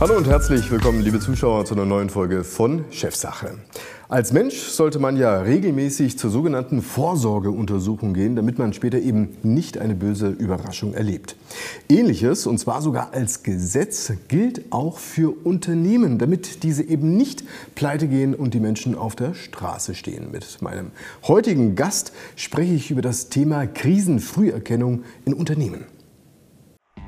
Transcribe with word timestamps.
Hallo 0.00 0.16
und 0.16 0.26
herzlich 0.26 0.70
willkommen, 0.70 1.02
liebe 1.02 1.20
Zuschauer, 1.20 1.66
zu 1.66 1.74
einer 1.74 1.84
neuen 1.84 2.08
Folge 2.08 2.42
von 2.42 2.86
Chefsache. 2.90 3.58
Als 4.08 4.32
Mensch 4.32 4.56
sollte 4.56 4.98
man 4.98 5.18
ja 5.18 5.42
regelmäßig 5.42 6.18
zur 6.18 6.30
sogenannten 6.30 6.80
Vorsorgeuntersuchung 6.80 8.14
gehen, 8.14 8.34
damit 8.34 8.58
man 8.58 8.72
später 8.72 8.98
eben 8.98 9.36
nicht 9.42 9.76
eine 9.76 9.94
böse 9.94 10.28
Überraschung 10.28 10.94
erlebt. 10.94 11.36
Ähnliches, 11.90 12.46
und 12.46 12.56
zwar 12.56 12.80
sogar 12.80 13.12
als 13.12 13.42
Gesetz, 13.42 14.14
gilt 14.28 14.72
auch 14.72 14.96
für 14.96 15.36
Unternehmen, 15.44 16.16
damit 16.16 16.62
diese 16.62 16.82
eben 16.82 17.18
nicht 17.18 17.44
pleite 17.74 18.08
gehen 18.08 18.34
und 18.34 18.54
die 18.54 18.60
Menschen 18.60 18.94
auf 18.94 19.16
der 19.16 19.34
Straße 19.34 19.94
stehen. 19.94 20.30
Mit 20.30 20.62
meinem 20.62 20.92
heutigen 21.24 21.74
Gast 21.74 22.14
spreche 22.36 22.72
ich 22.72 22.90
über 22.90 23.02
das 23.02 23.28
Thema 23.28 23.66
Krisenfrüherkennung 23.66 25.04
in 25.26 25.34
Unternehmen. 25.34 25.84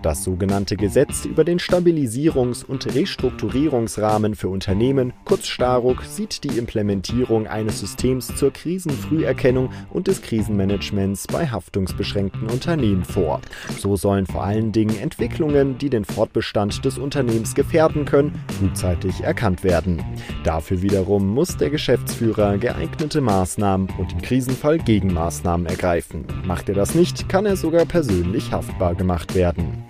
Das 0.02 0.24
sogenannte 0.24 0.76
Gesetz 0.76 1.24
über 1.26 1.44
den 1.44 1.60
Stabilisierungs- 1.60 2.64
und 2.64 2.92
Restrukturierungsrahmen 2.92 4.34
für 4.34 4.48
Unternehmen, 4.48 5.12
kurz 5.24 5.46
Staruk, 5.46 6.02
sieht 6.02 6.42
die 6.42 6.58
Implementierung 6.58 7.46
eines 7.46 7.78
Systems 7.78 8.34
zur 8.34 8.52
Krisenfrüherkennung 8.52 9.70
und 9.90 10.08
des 10.08 10.20
Krisenmanagements 10.20 11.28
bei 11.28 11.46
haftungsbeschränkten 11.46 12.48
Unternehmen 12.48 13.04
vor. 13.04 13.40
So 13.78 13.94
sollen 13.94 14.26
vor 14.26 14.42
allen 14.42 14.72
Dingen 14.72 14.98
Entwicklungen, 14.98 15.78
die 15.78 15.88
den 15.88 16.04
Fortbestand 16.04 16.84
des 16.84 16.98
Unternehmens 16.98 17.54
gefährden 17.54 18.04
können, 18.04 18.34
frühzeitig 18.58 19.20
erkannt 19.20 19.62
werden. 19.62 20.02
Dafür 20.42 20.82
wiederum 20.82 21.28
muss 21.28 21.56
der 21.56 21.70
Geschäftsführer 21.70 22.58
geeignete 22.58 23.20
Maßnahmen 23.20 23.88
und 23.98 24.12
im 24.12 24.20
Krisenfall 24.20 24.78
Gegenmaßnahmen 24.78 25.66
ergreifen. 25.66 26.24
Macht 26.44 26.68
er 26.68 26.74
das 26.74 26.96
nicht, 26.96 27.28
kann 27.28 27.46
er 27.46 27.56
sogar 27.56 27.84
persönlich 27.84 28.50
haftbar 28.50 28.96
gemacht 28.96 29.36
werden. 29.36 29.84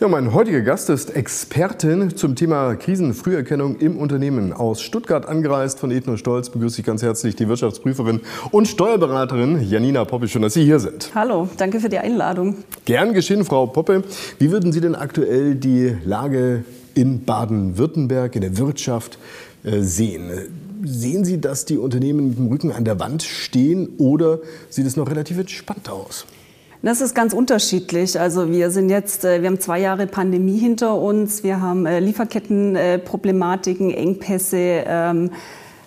Ja, 0.00 0.08
mein 0.08 0.32
heutiger 0.32 0.62
Gast 0.62 0.88
ist 0.88 1.14
Expertin 1.14 2.16
zum 2.16 2.34
Thema 2.34 2.74
Krisenfrüherkennung 2.74 3.76
im 3.80 3.98
Unternehmen. 3.98 4.54
Aus 4.54 4.80
Stuttgart 4.80 5.28
angereist 5.28 5.78
von 5.78 5.90
Ethno 5.90 6.16
Stolz 6.16 6.48
begrüße 6.48 6.80
ich 6.80 6.86
ganz 6.86 7.02
herzlich 7.02 7.36
die 7.36 7.46
Wirtschaftsprüferin 7.46 8.20
und 8.50 8.66
Steuerberaterin 8.66 9.60
Janina 9.60 10.06
Poppe. 10.06 10.26
Schön, 10.26 10.40
dass 10.40 10.54
Sie 10.54 10.64
hier 10.64 10.80
sind. 10.80 11.10
Hallo, 11.14 11.50
danke 11.58 11.80
für 11.80 11.90
die 11.90 11.98
Einladung. 11.98 12.64
Gern 12.86 13.12
geschehen, 13.12 13.44
Frau 13.44 13.66
Poppe. 13.66 14.02
Wie 14.38 14.50
würden 14.50 14.72
Sie 14.72 14.80
denn 14.80 14.94
aktuell 14.94 15.54
die 15.54 15.94
Lage 16.02 16.64
in 16.94 17.26
Baden-Württemberg, 17.26 18.34
in 18.36 18.40
der 18.40 18.56
Wirtschaft 18.56 19.18
äh, 19.64 19.82
sehen? 19.82 20.30
Sehen 20.82 21.26
Sie, 21.26 21.42
dass 21.42 21.66
die 21.66 21.76
Unternehmen 21.76 22.30
mit 22.30 22.38
dem 22.38 22.46
Rücken 22.46 22.72
an 22.72 22.86
der 22.86 22.98
Wand 23.00 23.22
stehen 23.22 23.90
oder 23.98 24.38
sieht 24.70 24.86
es 24.86 24.96
noch 24.96 25.10
relativ 25.10 25.36
entspannt 25.36 25.90
aus? 25.90 26.24
Das 26.82 27.02
ist 27.02 27.14
ganz 27.14 27.34
unterschiedlich. 27.34 28.18
Also 28.18 28.50
wir 28.50 28.70
sind 28.70 28.88
jetzt, 28.88 29.26
äh, 29.26 29.42
wir 29.42 29.48
haben 29.48 29.60
zwei 29.60 29.80
Jahre 29.80 30.06
Pandemie 30.06 30.56
hinter 30.56 30.94
uns. 30.96 31.42
Wir 31.42 31.60
haben 31.60 31.84
äh, 31.84 32.00
Lieferkettenproblematiken, 32.00 33.90
Engpässe. 33.90 34.84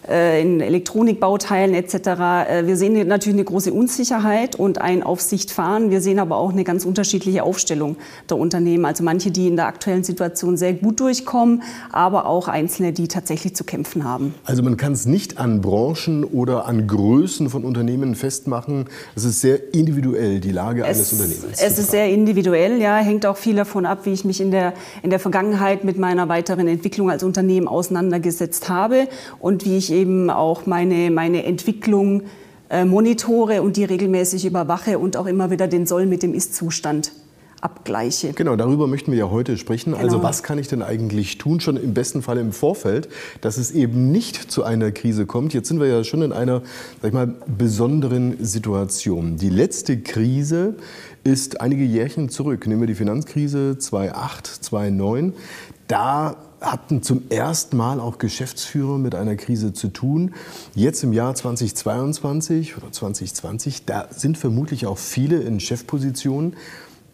Äh, 0.08 0.42
in 0.42 0.60
Elektronikbauteilen 0.60 1.74
etc. 1.74 1.96
Äh, 1.96 2.64
wir 2.66 2.76
sehen 2.76 3.08
natürlich 3.08 3.38
eine 3.38 3.46
große 3.46 3.72
Unsicherheit 3.72 4.58
und 4.58 4.82
ein 4.82 5.02
Aufsicht 5.02 5.52
fahren. 5.52 5.92
Wir 5.92 6.02
sehen 6.02 6.20
aber 6.20 6.36
auch 6.38 6.52
eine 6.52 6.66
ganz 6.66 6.84
unterschiedliche 6.84 7.44
Aufstellung 7.44 7.96
der 8.30 8.38
Unternehmen. 8.38 8.84
Also 8.84 9.04
manche, 9.04 9.32
die 9.32 9.48
in 9.48 9.56
der 9.56 9.68
aktuellen 9.68 10.04
Situation 10.04 10.58
sehr 10.58 10.74
gut 10.74 11.00
durchkommen, 11.00 11.64
aber 11.92 12.26
auch 12.26 12.50
einzelne, 12.50 12.92
die 12.92 13.08
tatsächlich 13.08 13.56
zu 13.56 13.64
kämpfen 13.64 14.04
haben. 14.04 14.34
Also 14.44 14.62
man 14.62 14.76
kann 14.76 14.92
es 14.92 15.06
nicht 15.06 15.38
an 15.38 15.62
Branchen 15.62 16.26
oder 16.26 16.66
an 16.66 16.86
Größen 16.86 17.50
von 17.50 17.64
Unternehmen 17.64 18.16
festmachen. 18.16 18.86
Es 19.16 19.24
ist 19.24 19.40
sehr 19.40 19.74
individuell, 19.74 20.42
die 20.42 20.52
Lage 20.52 20.82
es, 20.82 20.88
eines 20.88 21.14
Unternehmens. 21.14 21.62
Es 21.62 21.80
ist 21.80 21.92
sehr 21.92 22.10
individuell, 22.10 22.82
ja. 22.82 22.98
Hängt 22.98 23.26
auch 23.26 23.38
viel 23.38 23.56
davon 23.56 23.86
ab, 23.86 24.00
wie 24.04 24.12
ich 24.12 24.26
mich 24.26 24.42
in 24.42 24.52
der, 24.52 24.74
in 25.02 25.12
der 25.12 25.20
Vergangenheit 25.20 25.86
mit 25.86 25.98
meiner 25.98 26.28
weiteren 26.28 26.68
Entwicklung 26.68 27.10
als 27.10 27.24
Unternehmen 27.24 27.70
auseinandergesetzt 27.70 28.68
habe 28.68 29.08
und 29.40 29.64
wie 29.64 29.78
ich 29.78 29.93
eben 29.94 30.30
auch 30.30 30.66
meine, 30.66 31.12
meine 31.12 31.44
Entwicklung 31.44 32.24
äh, 32.70 32.86
monitore 32.86 33.62
und 33.62 33.78
die 33.78 33.84
regelmäßig 33.84 34.46
überwache 34.46 35.00
und 35.00 35.16
auch 35.16 35.28
immer 35.28 35.52
wieder 35.52 35.68
den 35.68 35.86
Soll 35.86 36.06
mit 36.06 36.24
dem 36.24 36.34
Ist-Zustand 36.34 37.12
abgleiche. 37.64 38.34
Genau, 38.34 38.56
darüber 38.56 38.88
möchten 38.88 39.12
wir 39.12 39.20
ja 39.20 39.30
heute 39.30 39.58
sprechen. 39.58 39.94
Also 39.94 40.02
genau. 40.02 40.16
Also 40.16 40.28
was 40.28 40.44
kann 40.44 40.58
ich 40.58 40.68
denn 40.68 40.82
eigentlich 40.82 41.38
tun, 41.38 41.60
schon 41.60 41.78
im 41.78 41.94
besten 41.94 42.22
Fall 42.22 42.38
im 42.38 42.52
Vorfeld, 42.52 43.10
dass 43.42 43.58
es 43.58 43.72
eben 43.72 44.12
nicht 44.12 44.52
zu 44.52 44.64
einer 44.64 44.92
Krise 44.92 45.26
kommt? 45.26 45.54
Jetzt 45.54 45.70
sind 45.70 45.80
wir 45.80 45.88
ja 45.88 46.04
schon 46.04 46.22
in 46.22 46.34
einer, 46.34 46.62
sag 47.02 47.10
ich 47.10 47.14
mal, 47.14 47.34
besonderen 47.58 48.44
Situation. 48.44 49.38
Die 49.38 49.50
letzte 49.50 50.00
Krise 50.00 50.76
ist 51.24 51.62
einige 51.62 51.86
Jährchen 51.86 52.28
zurück. 52.30 52.68
Nehmen 52.68 52.82
wir 52.82 52.88
die 52.88 52.96
Finanzkrise 52.96 53.78
2008, 53.78 54.48
2009. 54.48 55.34
Da 55.88 56.36
hatten 56.64 57.04
zum 57.04 57.30
ersten 57.30 57.78
Mal 57.78 58.00
auch 58.00 58.18
Geschäftsführer 58.18 58.98
mit 58.98 59.16
einer 59.16 59.36
Krise 59.36 59.74
zu 59.74 59.90
tun. 59.90 60.34
Jetzt 60.74 61.04
im 61.04 61.14
Jahr 61.14 61.36
2022 61.36 62.78
oder 62.78 62.92
2020, 62.92 63.86
da 63.86 64.08
sind 64.10 64.38
vermutlich 64.38 64.86
auch 64.88 64.98
viele 64.98 65.42
in 65.42 65.60
Chefpositionen, 65.60 66.56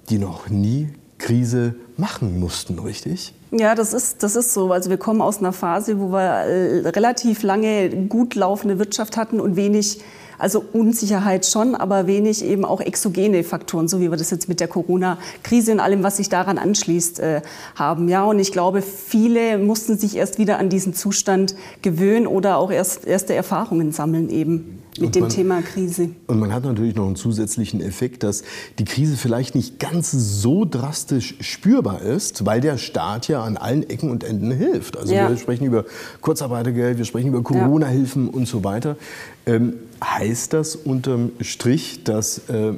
die 0.09 0.18
noch 0.18 0.50
nie 0.50 0.90
Krise 1.18 1.76
machen 1.98 2.40
mussten, 2.40 2.80
richtig? 2.80 3.34
Ja, 3.52 3.76
das 3.76 3.94
ist, 3.94 4.24
das 4.24 4.36
ist 4.36 4.54
so. 4.54 4.72
Also 4.72 4.90
wir 4.90 4.98
kommen 4.98 5.22
aus 5.22 5.40
einer 5.40 5.54
Phase, 5.54 6.00
wo 6.00 6.12
wir 6.12 6.22
äh, 6.22 6.90
relativ 6.90 7.44
lange 7.44 7.90
gut 8.08 8.36
laufende 8.36 8.80
Wirtschaft 8.80 9.18
hatten 9.18 9.40
und 9.40 9.56
wenig 9.56 10.02
also 10.40 10.64
Unsicherheit 10.74 11.46
schon, 11.46 11.76
aber 11.76 12.08
wenig 12.08 12.44
eben 12.44 12.66
auch 12.66 12.82
exogene 12.82 13.44
Faktoren, 13.44 13.88
so 13.88 14.00
wie 14.00 14.10
wir 14.10 14.18
das 14.18 14.32
jetzt 14.32 14.50
mit 14.50 14.60
der 14.60 14.68
Corona-Krise 14.68 15.74
und 15.74 15.80
allem, 15.80 16.02
was 16.02 16.18
sich 16.18 16.30
daran 16.30 16.58
anschließt, 16.58 17.20
äh, 17.20 17.42
haben. 17.76 18.08
Ja, 18.10 18.24
und 18.24 18.40
ich 18.40 18.52
glaube, 18.52 18.82
viele 18.82 19.58
mussten 19.58 19.98
sich 19.98 20.16
erst 20.16 20.40
wieder 20.40 20.58
an 20.58 20.70
diesen 20.70 20.94
Zustand 20.94 21.56
gewöhnen 21.82 22.26
oder 22.26 22.58
auch 22.58 22.72
erst 22.72 23.06
erste 23.06 23.36
Erfahrungen 23.36 23.92
sammeln 23.92 24.30
eben 24.30 24.82
mit 25.00 25.16
dem 25.16 25.30
Thema 25.30 25.62
Krise. 25.62 26.12
Und 26.28 26.40
man 26.40 26.54
hat 26.54 26.64
natürlich 26.64 26.96
noch 26.96 27.06
einen 27.06 27.16
zusätzlichen 27.16 27.82
Effekt, 27.82 28.24
dass 28.24 28.44
die 28.78 28.86
Krise 28.86 29.18
vielleicht 29.18 29.56
nicht 29.56 29.80
ganz 29.80 30.12
so 30.12 30.66
drastisch 30.66 31.36
spürbar 31.40 32.02
ist, 32.02 32.46
weil 32.46 32.62
der 32.62 32.78
Staat 32.78 33.28
ja 33.28 33.44
an 33.44 33.58
allen 33.58 33.90
Ecken 33.90 34.09
und 34.09 34.24
Enden 34.24 34.52
hilft. 34.52 34.98
Also 34.98 35.14
ja. 35.14 35.30
wir 35.30 35.38
sprechen 35.38 35.66
über 35.66 35.86
Kurzarbeitergeld, 36.22 36.98
wir 36.98 37.06
sprechen 37.06 37.30
über 37.30 37.44
Corona-Hilfen 37.44 38.28
ja. 38.28 38.34
und 38.34 38.48
so 38.48 38.64
weiter. 38.64 38.98
Ähm, 39.46 39.74
heißt 40.04 40.54
das 40.54 40.76
unterm 40.76 41.32
Strich, 41.42 42.04
dass 42.04 42.50
äh, 42.50 42.74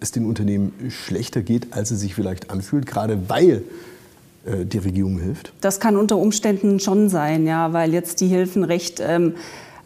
es 0.00 0.12
den 0.12 0.26
Unternehmen 0.26 0.72
schlechter 0.90 1.42
geht, 1.42 1.72
als 1.72 1.90
es 1.90 2.00
sich 2.00 2.14
vielleicht 2.14 2.50
anfühlt, 2.50 2.86
gerade 2.86 3.28
weil 3.28 3.62
äh, 4.46 4.64
die 4.64 4.78
Regierung 4.78 5.18
hilft? 5.18 5.52
Das 5.60 5.80
kann 5.80 5.96
unter 5.96 6.16
Umständen 6.16 6.80
schon 6.80 7.08
sein, 7.08 7.46
ja, 7.46 7.72
weil 7.72 7.92
jetzt 7.92 8.20
die 8.20 8.28
Hilfen 8.28 8.64
recht 8.64 9.00
ähm, 9.00 9.34
äh, 9.34 9.34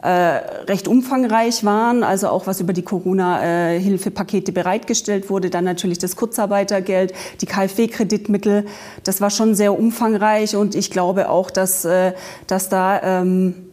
recht 0.03 0.89
umfangreich 0.89 1.65
waren, 1.65 2.03
also 2.03 2.29
auch 2.29 2.47
was 2.47 2.61
über 2.61 2.73
die 2.73 2.83
Corona-Hilfepakete 2.83 4.51
bereitgestellt 4.51 5.29
wurde, 5.29 5.51
dann 5.51 5.65
natürlich 5.65 5.99
das 5.99 6.17
Kurzarbeitergeld, 6.17 7.13
die 7.43 7.47
KfW-Kreditmittel, 7.47 8.65
das 9.05 9.21
war 9.21 9.31
schon 9.31 9.55
sehr 9.55 9.79
umfangreich 9.79 10.57
und 10.57 10.75
ich 10.75 10.91
glaube 10.91 11.29
auch, 11.29 11.51
dass, 11.51 11.85
äh, 11.85 12.13
dass 12.47 12.71
da 12.71 13.21
ähm, 13.21 13.71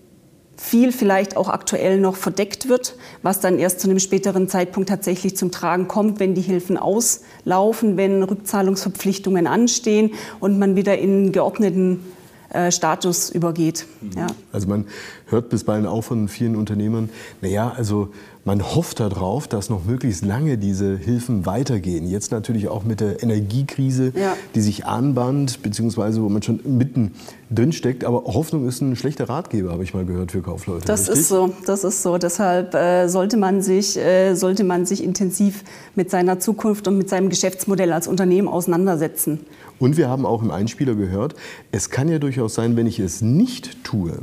viel 0.58 0.92
vielleicht 0.92 1.38
auch 1.38 1.50
aktuell 1.50 2.00
noch 2.00 2.16
verdeckt 2.16 2.68
wird, 2.68 2.96
was 3.22 3.40
dann 3.40 3.60
erst 3.60 3.80
zu 3.80 3.90
einem 3.90 4.00
späteren 4.00 4.50
Zeitpunkt 4.50 4.90
tatsächlich 4.90 5.38
zum 5.38 5.52
Tragen 5.52 5.88
kommt, 5.88 6.20
wenn 6.20 6.34
die 6.34 6.42
Hilfen 6.42 6.78
auslaufen, 6.78 7.96
wenn 7.96 8.24
Rückzahlungsverpflichtungen 8.24 9.48
anstehen 9.48 10.12
und 10.40 10.60
man 10.60 10.76
wieder 10.76 10.98
in 10.98 11.32
geordneten 11.32 12.04
äh, 12.50 12.72
Status 12.72 13.30
übergeht. 13.30 13.86
Ja. 14.16 14.28
Also 14.52 14.68
man 14.68 14.86
hört 15.28 15.50
bisweilen 15.50 15.86
auch 15.86 16.02
von 16.02 16.28
vielen 16.28 16.56
Unternehmern, 16.56 17.10
naja, 17.42 17.74
also 17.76 18.10
man 18.46 18.64
hofft 18.64 19.02
darauf, 19.02 19.50
dass 19.50 19.70
noch 19.70 19.84
möglichst 19.84 20.24
lange 20.24 20.58
diese 20.58 20.96
Hilfen 20.96 21.46
weitergehen. 21.46 22.08
Jetzt 22.08 22.32
natürlich 22.32 22.70
auch 22.70 22.86
mit 22.86 23.02
der 23.02 23.22
Energiekrise, 23.22 24.14
ja. 24.16 24.38
die 24.56 24.62
sich 24.62 24.86
anbahnt, 24.86 25.62
beziehungsweise 25.64 26.24
wo 26.24 26.30
man 26.30 26.42
schon 26.42 26.62
mitten 26.64 27.12
drin 27.50 27.72
steckt. 27.72 28.04
Aber 28.04 28.24
Hoffnung 28.26 28.68
ist 28.68 28.82
ein 28.82 28.96
schlechter 28.96 29.30
Ratgeber, 29.30 29.72
habe 29.72 29.84
ich 29.84 29.94
mal 29.94 30.06
gehört 30.06 30.32
für 30.32 30.42
Kaufleute. 30.42 30.86
Das 30.86 31.02
richtig? 31.02 31.22
ist 31.22 31.28
so, 31.30 31.54
das 31.66 31.84
ist 31.84 32.04
so. 32.04 32.18
Deshalb 32.18 32.74
äh, 32.74 33.08
sollte, 33.08 33.38
man 33.38 33.62
sich, 33.62 33.98
äh, 33.98 34.36
sollte 34.36 34.64
man 34.64 34.86
sich 34.86 35.04
intensiv 35.04 35.64
mit 35.96 36.10
seiner 36.10 36.40
Zukunft 36.40 36.88
und 36.88 36.98
mit 36.98 37.10
seinem 37.10 37.30
Geschäftsmodell 37.30 37.94
als 37.94 38.08
Unternehmen 38.08 38.48
auseinandersetzen. 38.48 39.40
Und 39.80 39.98
wir 39.98 40.10
haben 40.10 40.26
auch 40.26 40.42
im 40.42 40.52
Einspieler 40.52 40.96
gehört, 40.96 41.36
es 41.72 41.90
kann 41.90 42.10
ja 42.10 42.18
durchaus 42.18 42.56
sein, 42.56 42.76
wenn 42.76 42.88
ich 42.88 43.00
es 43.00 43.22
nicht 43.22 43.84
tue, 43.84 44.14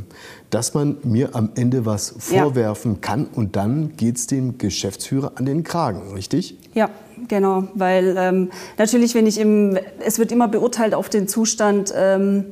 dass 0.50 0.74
man 0.74 0.96
mir 1.04 1.36
am 1.36 1.50
Ende 1.54 1.86
was 1.86 2.14
vorwerfen 2.18 2.94
ja. 2.94 2.98
kann 3.00 3.26
und 3.26 3.54
dann 3.54 3.96
geht 3.96 4.16
es 4.16 4.26
dem 4.26 4.58
Geschäftsführer 4.58 5.32
an 5.36 5.46
den 5.46 5.62
Kragen, 5.62 6.12
richtig? 6.12 6.58
Ja, 6.74 6.90
genau, 7.28 7.64
weil 7.74 8.16
ähm, 8.18 8.50
natürlich, 8.78 9.14
wenn 9.14 9.28
ich 9.28 9.38
im, 9.38 9.78
es 10.04 10.18
wird 10.18 10.32
immer 10.32 10.48
beurteilt 10.48 10.94
auf 10.94 11.08
den 11.08 11.28
Zustand, 11.28 11.94
ähm, 11.96 12.46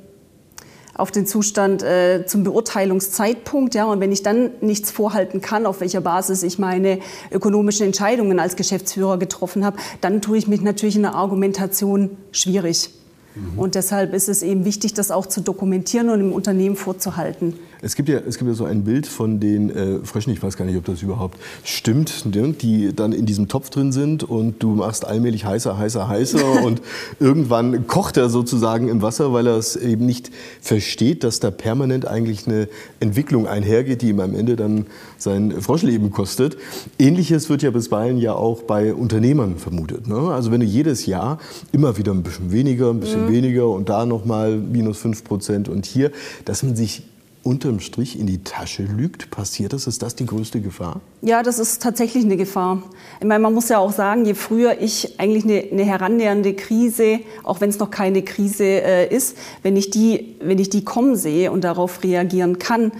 auf 0.94 1.10
den 1.10 1.26
Zustand 1.26 1.82
äh, 1.82 2.26
zum 2.26 2.44
Beurteilungszeitpunkt, 2.44 3.74
ja, 3.74 3.86
und 3.86 4.00
wenn 4.00 4.12
ich 4.12 4.22
dann 4.22 4.50
nichts 4.60 4.90
vorhalten 4.90 5.40
kann, 5.40 5.64
auf 5.66 5.80
welcher 5.80 6.00
Basis 6.00 6.42
ich 6.42 6.58
meine 6.58 6.98
ökonomischen 7.30 7.86
Entscheidungen 7.86 8.38
als 8.38 8.56
Geschäftsführer 8.56 9.18
getroffen 9.18 9.64
habe, 9.64 9.78
dann 10.00 10.20
tue 10.20 10.36
ich 10.36 10.48
mich 10.48 10.60
natürlich 10.60 10.96
in 10.96 11.02
der 11.02 11.14
Argumentation 11.14 12.16
schwierig. 12.30 12.90
Mhm. 13.34 13.58
Und 13.58 13.74
deshalb 13.74 14.12
ist 14.12 14.28
es 14.28 14.42
eben 14.42 14.64
wichtig, 14.64 14.92
das 14.94 15.10
auch 15.10 15.26
zu 15.26 15.40
dokumentieren 15.40 16.10
und 16.10 16.20
im 16.20 16.32
Unternehmen 16.32 16.76
vorzuhalten. 16.76 17.58
Es 17.84 17.96
gibt 17.96 18.08
ja, 18.08 18.20
es 18.20 18.38
gibt 18.38 18.48
ja 18.48 18.54
so 18.54 18.64
ein 18.64 18.84
Bild 18.84 19.08
von 19.08 19.40
den 19.40 19.68
äh, 19.70 19.98
Fröschen, 20.04 20.32
ich 20.32 20.40
weiß 20.40 20.56
gar 20.56 20.64
nicht, 20.64 20.76
ob 20.76 20.84
das 20.84 21.02
überhaupt 21.02 21.36
stimmt, 21.64 22.24
die 22.62 22.94
dann 22.94 23.12
in 23.12 23.26
diesem 23.26 23.48
Topf 23.48 23.70
drin 23.70 23.90
sind 23.90 24.22
und 24.22 24.62
du 24.62 24.76
machst 24.76 25.04
allmählich 25.04 25.44
heißer, 25.44 25.76
heißer, 25.76 26.06
heißer 26.06 26.62
und 26.64 26.80
irgendwann 27.18 27.88
kocht 27.88 28.16
er 28.18 28.28
sozusagen 28.28 28.88
im 28.88 29.02
Wasser, 29.02 29.32
weil 29.32 29.48
er 29.48 29.56
es 29.56 29.74
eben 29.74 30.06
nicht 30.06 30.30
versteht, 30.60 31.24
dass 31.24 31.40
da 31.40 31.50
permanent 31.50 32.06
eigentlich 32.06 32.46
eine 32.46 32.68
Entwicklung 33.00 33.48
einhergeht, 33.48 34.02
die 34.02 34.10
ihm 34.10 34.20
am 34.20 34.36
Ende 34.36 34.54
dann 34.54 34.86
sein 35.18 35.60
Froschleben 35.60 36.12
kostet. 36.12 36.56
Ähnliches 37.00 37.50
wird 37.50 37.62
ja 37.62 37.72
bisweilen 37.72 38.18
ja 38.18 38.34
auch 38.34 38.62
bei 38.62 38.94
Unternehmern 38.94 39.56
vermutet. 39.56 40.06
Ne? 40.06 40.30
Also 40.30 40.52
wenn 40.52 40.60
du 40.60 40.66
jedes 40.66 41.06
Jahr 41.06 41.40
immer 41.72 41.98
wieder 41.98 42.12
ein 42.12 42.22
bisschen 42.22 42.52
weniger, 42.52 42.90
ein 42.90 43.00
bisschen 43.00 43.26
mhm. 43.26 43.32
weniger 43.32 43.68
und 43.68 43.88
da 43.88 44.06
nochmal 44.06 44.56
minus 44.56 44.98
5 44.98 45.24
Prozent 45.24 45.68
und 45.68 45.84
hier, 45.84 46.12
dass 46.44 46.62
man 46.62 46.76
sich 46.76 47.02
unterm 47.42 47.80
Strich 47.80 48.18
in 48.18 48.26
die 48.26 48.44
Tasche 48.44 48.84
lügt? 48.84 49.30
Passiert 49.30 49.72
das? 49.72 49.86
Ist 49.86 50.02
das 50.02 50.14
die 50.14 50.26
größte 50.26 50.60
Gefahr? 50.60 51.00
Ja, 51.22 51.42
das 51.42 51.58
ist 51.58 51.82
tatsächlich 51.82 52.24
eine 52.24 52.36
Gefahr. 52.36 52.82
Ich 53.20 53.26
meine, 53.26 53.40
man 53.40 53.52
muss 53.52 53.68
ja 53.68 53.78
auch 53.78 53.92
sagen, 53.92 54.24
je 54.24 54.34
früher 54.34 54.80
ich 54.80 55.18
eigentlich 55.18 55.44
eine, 55.44 55.70
eine 55.70 55.84
herannähernde 55.84 56.54
Krise, 56.54 57.20
auch 57.42 57.60
wenn 57.60 57.70
es 57.70 57.78
noch 57.78 57.90
keine 57.90 58.22
Krise 58.22 58.64
äh, 58.64 59.14
ist, 59.14 59.36
wenn 59.62 59.76
ich, 59.76 59.90
die, 59.90 60.36
wenn 60.40 60.58
ich 60.58 60.70
die 60.70 60.84
kommen 60.84 61.16
sehe 61.16 61.50
und 61.50 61.64
darauf 61.64 62.02
reagieren 62.02 62.58
kann, 62.58 62.92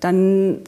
dann 0.00 0.60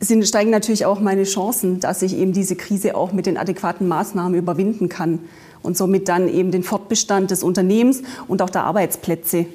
sind, 0.00 0.26
steigen 0.26 0.50
natürlich 0.50 0.84
auch 0.84 1.00
meine 1.00 1.24
Chancen, 1.24 1.78
dass 1.78 2.02
ich 2.02 2.16
eben 2.16 2.32
diese 2.32 2.56
Krise 2.56 2.96
auch 2.96 3.12
mit 3.12 3.26
den 3.26 3.36
adäquaten 3.36 3.86
Maßnahmen 3.86 4.36
überwinden 4.36 4.88
kann 4.88 5.20
und 5.62 5.76
somit 5.76 6.08
dann 6.08 6.28
eben 6.28 6.50
den 6.50 6.64
Fortbestand 6.64 7.30
des 7.30 7.44
Unternehmens 7.44 8.02
und 8.26 8.42
auch 8.42 8.50
der 8.50 8.64
Arbeitsplätze 8.64 9.46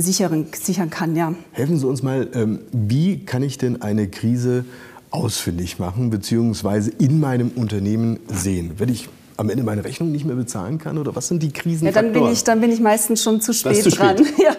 sichern, 0.00 0.46
sichern 0.52 0.90
kann. 0.90 1.16
Ja. 1.16 1.34
Helfen 1.52 1.78
Sie 1.78 1.86
uns 1.86 2.02
mal, 2.02 2.28
ähm, 2.34 2.60
wie 2.72 3.24
kann 3.24 3.42
ich 3.42 3.58
denn 3.58 3.82
eine 3.82 4.08
Krise 4.08 4.64
ausfindig 5.10 5.78
machen 5.78 6.10
bzw. 6.10 6.90
in 6.98 7.20
meinem 7.20 7.50
Unternehmen 7.54 8.18
sehen? 8.28 8.72
Wenn 8.78 8.88
ich 8.88 9.08
am 9.38 9.48
Ende 9.50 9.62
meine 9.62 9.84
Rechnung 9.84 10.10
nicht 10.10 10.24
mehr 10.24 10.34
bezahlen 10.34 10.78
kann? 10.78 10.98
Oder 10.98 11.14
was 11.14 11.28
sind 11.28 11.44
die 11.44 11.52
Krisenfaktoren? 11.52 12.06
Ja, 12.06 12.12
dann 12.12 12.24
bin 12.24 12.32
ich, 12.32 12.44
dann 12.44 12.60
bin 12.60 12.72
ich 12.72 12.80
meistens 12.80 13.22
schon 13.22 13.40
zu 13.40 13.54
spät, 13.54 13.82
zu 13.84 13.90
spät. 13.90 14.18
dran. 14.18 14.26
Ja, 14.38 14.52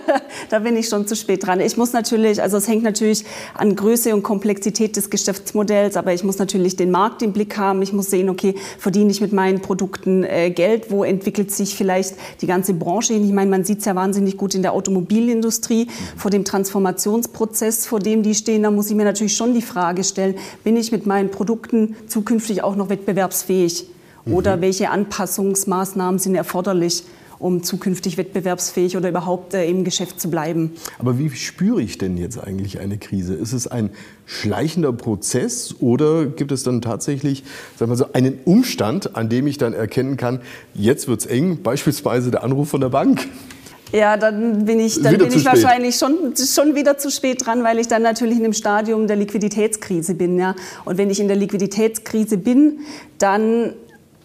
da 0.50 0.60
bin 0.60 0.78
ich 0.78 0.88
schon 0.88 1.06
zu 1.06 1.16
spät 1.18 1.46
dran. 1.46 1.60
Ich 1.60 1.76
muss 1.76 1.92
natürlich, 1.92 2.42
also 2.42 2.58
es 2.58 2.68
hängt 2.68 2.84
natürlich 2.84 3.26
an 3.54 3.76
Größe 3.76 4.14
und 4.16 4.24
Komplexität 4.24 4.96
des 4.96 5.10
Geschäftsmodells, 5.10 5.98
aber 5.98 6.14
ich 6.14 6.24
muss 6.24 6.38
natürlich 6.38 6.78
den 6.78 6.92
Markt 6.92 7.22
im 7.22 7.34
Blick 7.34 7.58
haben. 7.58 7.82
Ich 7.82 7.92
muss 7.92 8.10
sehen, 8.10 8.30
okay, 8.30 8.56
verdiene 8.78 9.12
ich 9.12 9.20
mit 9.20 9.34
meinen 9.34 9.62
Produkten 9.62 10.24
äh, 10.24 10.50
Geld? 10.50 10.92
Wo 10.92 11.04
entwickelt 11.04 11.52
sich 11.52 11.76
vielleicht 11.76 12.16
die 12.42 12.48
ganze 12.48 12.74
Branche 12.74 13.14
hin? 13.14 13.26
Ich 13.26 13.34
meine, 13.34 13.52
man 13.52 13.66
sieht 13.66 13.80
es 13.80 13.86
ja 13.86 13.96
wahnsinnig 13.96 14.38
gut 14.38 14.56
in 14.56 14.62
der 14.62 14.72
Automobilindustrie 14.72 15.86
mhm. 15.86 16.18
vor 16.18 16.32
dem 16.32 16.46
Transformationsprozess, 16.46 17.86
vor 17.86 18.00
dem 18.00 18.24
die 18.24 18.34
stehen. 18.34 18.64
Da 18.64 18.72
muss 18.72 18.90
ich 18.90 18.96
mir 18.96 19.06
natürlich 19.06 19.36
schon 19.36 19.54
die 19.54 19.62
Frage 19.62 20.06
stellen, 20.06 20.36
bin 20.64 20.78
ich 20.78 20.94
mit 20.94 21.06
meinen 21.06 21.32
Produkten 21.32 21.98
zukünftig 22.08 22.64
auch 22.64 22.78
noch 22.78 22.88
wettbewerbsfähig? 22.88 23.88
Oder 24.26 24.58
mhm. 24.58 24.62
welche 24.62 24.90
Anpassungsmaßnahmen 24.90 26.20
sind 26.20 26.36
erforderlich, 26.36 27.04
um 27.40 27.64
zukünftig 27.64 28.18
wettbewerbsfähig 28.18 28.98
oder 28.98 29.10
überhaupt 29.10 29.54
äh, 29.54 29.66
im 29.66 29.84
Geschäft 29.86 30.20
zu 30.20 30.30
bleiben. 30.30 30.74
Aber 31.00 31.18
wie 31.18 31.30
spüre 31.32 31.82
ich 31.82 31.98
denn 31.98 32.18
jetzt 32.18 32.38
eigentlich 32.38 32.80
eine 32.80 32.98
Krise? 32.98 33.34
Ist 33.34 33.54
es 33.54 33.66
ein 33.66 33.90
schleichender 34.26 34.92
Prozess 34.92 35.76
oder 35.80 36.26
gibt 36.26 36.52
es 36.52 36.64
dann 36.64 36.82
tatsächlich 36.82 37.44
sagen 37.78 37.92
wir 37.92 37.96
so, 37.96 38.12
einen 38.14 38.40
Umstand, 38.44 39.16
an 39.16 39.30
dem 39.30 39.48
ich 39.48 39.58
dann 39.58 39.74
erkennen 39.74 40.18
kann, 40.18 40.42
jetzt 40.74 41.08
wird 41.08 41.22
es 41.22 41.26
eng, 41.26 41.64
beispielsweise 41.64 42.30
der 42.30 42.44
Anruf 42.44 42.70
von 42.70 42.82
der 42.82 42.90
Bank? 42.90 43.26
Ja, 43.92 44.18
dann 44.18 44.66
bin 44.66 44.80
ich, 44.80 45.02
dann 45.02 45.18
bin 45.18 45.30
ich 45.34 45.46
wahrscheinlich 45.46 45.96
schon, 45.96 46.36
schon 46.36 46.76
wieder 46.76 47.00
zu 47.00 47.10
spät 47.10 47.44
dran, 47.44 47.64
weil 47.64 47.80
ich 47.80 47.88
dann 47.88 48.04
natürlich 48.04 48.38
in 48.38 48.44
dem 48.44 48.54
Stadium 48.54 49.08
der 49.08 49.16
Liquiditätskrise 49.16 50.14
bin. 50.14 50.38
Ja. 50.38 50.56
Und 50.86 51.00
wenn 51.00 51.10
ich 51.10 51.20
in 51.20 51.28
der 51.28 51.38
Liquiditätskrise 51.38 52.38
bin, 52.38 52.82
dann 53.18 53.74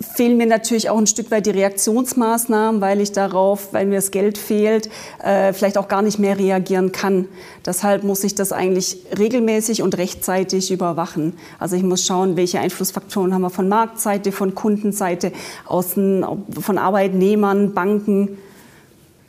fehlen 0.04 0.36
mir 0.36 0.46
natürlich 0.46 0.90
auch 0.90 0.98
ein 0.98 1.06
Stück 1.06 1.30
weit 1.30 1.46
die 1.46 1.50
Reaktionsmaßnahmen, 1.50 2.80
weil 2.80 3.00
ich 3.00 3.12
darauf, 3.12 3.72
weil 3.72 3.86
mir 3.86 3.96
das 3.96 4.10
Geld 4.10 4.38
fehlt, 4.38 4.88
äh, 5.22 5.52
vielleicht 5.52 5.78
auch 5.78 5.88
gar 5.88 6.02
nicht 6.02 6.18
mehr 6.18 6.38
reagieren 6.38 6.92
kann. 6.92 7.26
Deshalb 7.66 8.04
muss 8.04 8.24
ich 8.24 8.34
das 8.34 8.52
eigentlich 8.52 8.98
regelmäßig 9.18 9.82
und 9.82 9.96
rechtzeitig 9.96 10.70
überwachen. 10.70 11.34
Also 11.58 11.76
ich 11.76 11.82
muss 11.82 12.04
schauen, 12.04 12.36
welche 12.36 12.60
Einflussfaktoren 12.60 13.34
haben 13.34 13.42
wir 13.42 13.50
von 13.50 13.68
Marktseite, 13.68 14.32
von 14.32 14.54
Kundenseite, 14.54 15.32
außen, 15.66 16.24
von 16.60 16.78
Arbeitnehmern, 16.78 17.74
Banken. 17.74 18.38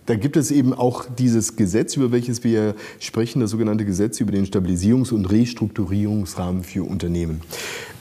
Da 0.06 0.16
gibt 0.16 0.38
es 0.38 0.52
eben 0.52 0.74
auch 0.74 1.06
dieses 1.18 1.56
Gesetz, 1.56 1.96
über 1.96 2.12
welches 2.12 2.44
wir 2.44 2.76
sprechen, 3.00 3.40
das 3.40 3.50
sogenannte 3.52 3.86
Gesetz 3.86 4.20
über 4.20 4.32
den 4.32 4.46
Stabilisierungs- 4.46 5.12
und 5.12 5.26
Restrukturierungsrahmen 5.26 6.64
für 6.64 6.84
Unternehmen. 6.84 7.42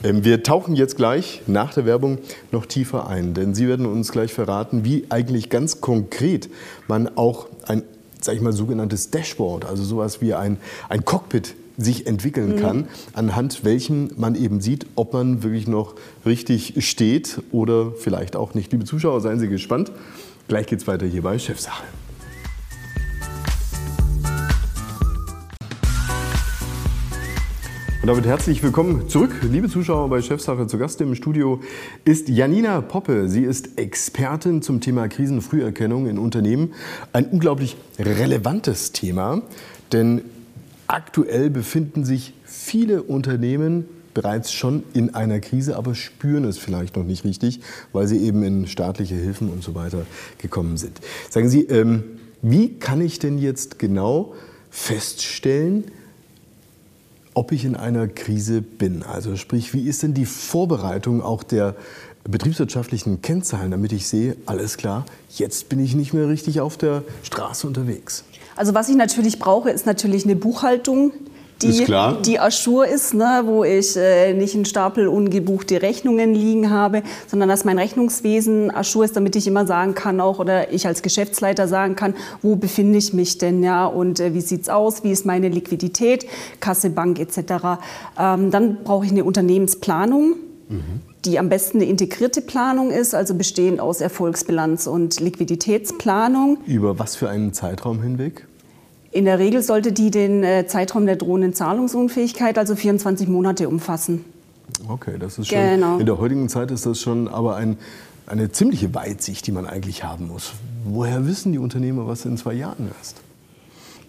Ähm, 0.03 0.23
wir 0.25 0.43
tauchen 0.43 0.75
jetzt 0.75 0.97
gleich 0.97 1.41
nach 1.47 1.73
der 1.73 1.87
Werbung 1.87 2.19
noch 2.53 2.67
tiefer 2.67 3.09
ein, 3.09 3.33
denn 3.33 3.55
Sie 3.55 3.69
werden 3.69 3.87
uns 3.87 4.13
gleich 4.13 4.35
verraten, 4.35 4.85
wie 4.85 5.07
eigentlich 5.09 5.49
ganz 5.49 5.81
konkret 5.81 6.51
man 6.89 7.09
auch 7.17 7.49
ein, 7.67 7.83
sag 8.21 8.35
ich 8.35 8.43
mal, 8.43 8.53
sogenanntes 8.53 9.11
Dashboard, 9.11 9.65
also 9.65 9.83
sowas 9.83 10.21
wie 10.21 10.35
ein, 10.35 10.59
ein 10.91 11.07
Cockpit 11.07 11.55
sich 11.77 12.07
entwickeln 12.07 12.57
mhm. 12.57 12.61
kann, 12.61 12.89
anhand 13.15 13.65
welchem 13.65 14.11
man 14.17 14.35
eben 14.35 14.61
sieht, 14.61 14.87
ob 14.95 15.13
man 15.13 15.43
wirklich 15.43 15.67
noch 15.67 15.95
richtig 16.25 16.75
steht 16.87 17.41
oder 17.51 17.93
vielleicht 17.93 18.37
auch 18.37 18.55
nicht. 18.55 18.71
Liebe 18.73 18.85
Zuschauer, 18.85 19.21
seien 19.21 19.41
Sie 19.41 19.49
gespannt. 19.49 19.91
Gleich 20.47 20.67
geht's 20.67 20.87
weiter 20.87 21.07
hier 21.07 21.23
bei 21.23 21.39
Chefsache. 21.39 21.85
Und 28.03 28.09
damit 28.09 28.27
herzlich 28.27 28.63
willkommen 28.63 29.09
zurück, 29.09 29.35
liebe 29.51 29.71
Zuschauer 29.71 30.11
bei 30.11 30.21
Chefsache. 30.21 30.67
Zu 30.67 30.77
Gast 30.77 31.01
im 31.01 31.15
Studio 31.15 31.63
ist 32.05 32.29
Janina 32.29 32.83
Poppe. 32.83 33.31
Sie 33.31 33.43
ist 33.43 33.79
Expertin 33.79 34.61
zum 34.61 34.83
Thema 34.83 35.09
Krisenfrüherkennung 35.09 36.07
in 36.07 36.19
Unternehmen. 36.19 36.75
Ein 37.15 37.25
unglaublich 37.25 37.79
relevantes 37.99 38.93
Thema, 38.93 39.41
denn 39.93 40.21
aktuell 40.87 41.49
befinden 41.49 42.05
sich 42.05 42.35
viele 42.45 43.03
Unternehmen 43.03 43.87
bereits 44.15 44.53
schon 44.53 44.85
in 44.95 45.15
einer 45.15 45.41
Krise, 45.41 45.77
aber 45.77 45.95
spüren 45.95 46.45
es 46.45 46.57
vielleicht 46.59 46.97
noch 46.97 47.05
nicht 47.05 47.25
richtig, 47.25 47.61
weil 47.93 48.07
sie 48.07 48.19
eben 48.19 48.43
in 48.43 48.67
staatliche 48.67 49.17
Hilfen 49.17 49.51
und 49.51 49.63
so 49.63 49.75
weiter 49.75 50.07
gekommen 50.39 50.77
sind. 50.77 51.01
Sagen 51.31 51.49
Sie, 51.49 51.63
ähm, 51.65 52.05
wie 52.41 52.79
kann 52.79 53.01
ich 53.01 53.19
denn 53.19 53.39
jetzt 53.39 53.79
genau 53.79 54.35
feststellen, 54.71 55.85
ob 57.35 57.53
ich 57.53 57.65
in 57.65 57.75
einer 57.75 58.07
Krise 58.07 58.63
bin? 58.63 59.03
Also 59.03 59.37
sprich, 59.37 59.75
wie 59.75 59.89
ist 59.89 60.03
denn 60.03 60.15
die 60.15 60.27
Vorbereitung 60.27 61.23
auch 61.23 61.43
der 61.43 61.75
betriebswirtschaftlichen 62.25 63.21
Kennzahlen, 63.23 63.71
damit 63.71 63.93
ich 63.93 64.07
sehe, 64.07 64.37
alles 64.47 64.77
klar, 64.77 65.05
jetzt 65.31 65.69
bin 65.69 65.81
ich 65.81 65.95
nicht 65.95 66.15
mehr 66.15 66.29
richtig 66.29 66.61
auf 66.61 66.77
der 66.77 67.03
Straße 67.23 67.67
unterwegs? 67.67 68.25
Also 68.57 68.75
was 68.75 68.89
ich 68.89 68.97
natürlich 68.97 69.39
brauche, 69.39 69.71
ist 69.71 69.85
natürlich 69.85 70.25
eine 70.25 70.37
Buchhaltung, 70.37 71.13
die, 71.63 71.87
die 72.25 72.41
Aschur 72.41 72.87
ist, 72.87 73.15
ne, 73.15 73.43
wo 73.45 73.65
ich 73.65 73.97
äh, 73.97 74.35
nicht 74.35 74.55
einen 74.55 74.65
Stapel 74.65 75.09
ungebuchte 75.09 75.83
Rechnungen 75.83 76.35
liegen 76.35 76.71
habe, 76.71 77.03
sondern 77.27 77.49
dass 77.49 77.65
mein 77.65 77.79
Rechnungswesen 77.79 78.75
Aschur 78.75 79.05
ist, 79.05 79.17
damit 79.17 79.37
ich 79.37 79.47
immer 79.47 79.67
sagen 79.67 79.95
kann 79.95 80.21
auch 80.21 80.39
oder 80.39 80.73
ich 80.73 80.87
als 80.87 81.03
Geschäftsleiter 81.03 81.69
sagen 81.69 81.97
kann, 81.97 82.15
wo 82.43 82.57
befinde 82.57 82.99
ich 82.99 83.13
mich 83.13 83.39
denn 83.39 83.63
ja 83.63 83.87
und 83.87 84.21
äh, 84.21 84.35
wie 84.35 84.41
sieht's 84.41 84.69
aus, 84.69 85.05
wie 85.05 85.13
ist 85.13 85.27
meine 85.27 85.49
Liquidität, 85.49 86.27
Kasse, 86.61 86.91
Bank 86.91 87.19
etc. 87.19 87.39
Ähm, 88.19 88.51
dann 88.51 88.79
brauche 88.85 89.07
ich 89.07 89.13
eine 89.13 89.25
Unternehmensplanung. 89.25 90.37
Mhm 90.69 91.01
die 91.25 91.39
am 91.39 91.49
besten 91.49 91.79
eine 91.79 91.87
integrierte 91.87 92.43
Planung 92.43 92.91
ist, 92.91 93.15
also 93.15 93.35
bestehend 93.35 93.81
aus 93.81 94.01
Erfolgsbilanz 94.03 94.87
und 94.87 95.21
Liquiditätsplanung. 95.21 96.59
Über 96.67 96.99
was 96.99 97.17
für 97.17 97.31
einen 97.31 97.55
Zeitraum 97.55 98.03
hinweg? 98.03 98.47
In 99.15 99.27
der 99.27 99.39
Regel 99.39 99.63
sollte 99.63 99.93
die 99.93 100.11
den 100.11 100.43
äh, 100.43 100.67
Zeitraum 100.67 101.07
der 101.07 101.15
drohenden 101.15 101.55
Zahlungsunfähigkeit, 101.55 102.59
also 102.59 102.75
24 102.75 103.29
Monate, 103.29 103.69
umfassen. 103.69 104.25
Okay, 104.89 105.19
das 105.21 105.39
ist 105.39 105.49
schon. 105.49 105.59
Genau. 105.59 105.99
In 105.99 106.07
der 106.07 106.19
heutigen 106.19 106.49
Zeit 106.49 106.73
ist 106.73 106.85
das 106.85 107.01
schon 107.01 107.29
aber 107.29 107.55
ein, 107.55 107.79
eine 108.27 108.51
ziemliche 108.51 108.93
Weitsicht, 108.93 109.47
die 109.47 109.53
man 109.53 109.67
eigentlich 109.67 110.03
haben 110.03 110.27
muss. 110.27 110.55
Woher 110.85 111.29
wissen 111.29 111.53
die 111.53 111.59
Unternehmer, 111.59 112.09
was 112.09 112.25
in 112.25 112.37
zwei 112.37 112.55
Jahren 112.55 112.91
ist? 113.01 113.19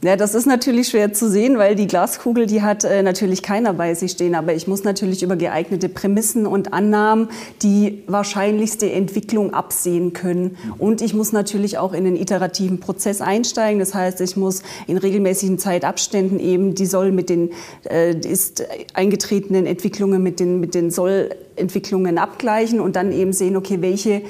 Ja, 0.06 0.16
das 0.16 0.36
ist 0.36 0.46
natürlich 0.46 0.90
schwer 0.90 1.14
zu 1.14 1.28
sehen, 1.32 1.58
weil 1.58 1.74
die 1.74 1.88
Glaskugel, 1.88 2.46
die 2.46 2.62
hat 2.62 2.84
äh, 2.84 3.02
natürlich 3.02 3.42
keiner 3.42 3.74
bei 3.74 3.96
sich 3.96 4.12
stehen. 4.12 4.36
Aber 4.36 4.54
ich 4.54 4.68
muss 4.68 4.84
natürlich 4.84 5.24
über 5.24 5.36
geeignete 5.36 5.90
Prämissen 5.90 6.46
und 6.46 6.74
Annahmen 6.74 7.30
die 7.64 8.04
wahrscheinlichste 8.06 8.92
Entwicklung 8.92 9.56
absehen 9.56 10.14
können. 10.14 10.58
Und 10.78 11.02
ich 11.02 11.16
muss 11.16 11.32
natürlich 11.32 11.80
auch 11.80 11.92
in 11.92 12.04
den 12.04 12.18
iterativen 12.18 12.80
Prozess 12.80 13.20
einsteigen. 13.20 13.80
Das 13.80 13.96
heißt, 13.96 14.22
ich 14.22 14.38
muss 14.38 14.62
in 14.86 14.98
regelmäßigen 14.98 15.58
Zeitabständen 15.58 16.40
eben 16.40 16.76
die 16.76 16.86
soll 16.86 17.12
mit 17.12 17.32
den 17.32 17.50
äh, 17.90 18.16
ist 18.16 18.64
eingetretenen 18.94 19.66
Entwicklungen 19.66 20.22
mit 20.22 20.40
den 20.40 20.60
mit 20.60 20.76
den 20.76 20.92
soll 20.92 21.32
Entwicklungen 21.56 22.20
abgleichen 22.20 22.80
und 22.80 22.96
dann 22.96 23.12
eben 23.12 23.34
sehen, 23.34 23.56
okay, 23.56 23.78
welche 23.82 24.22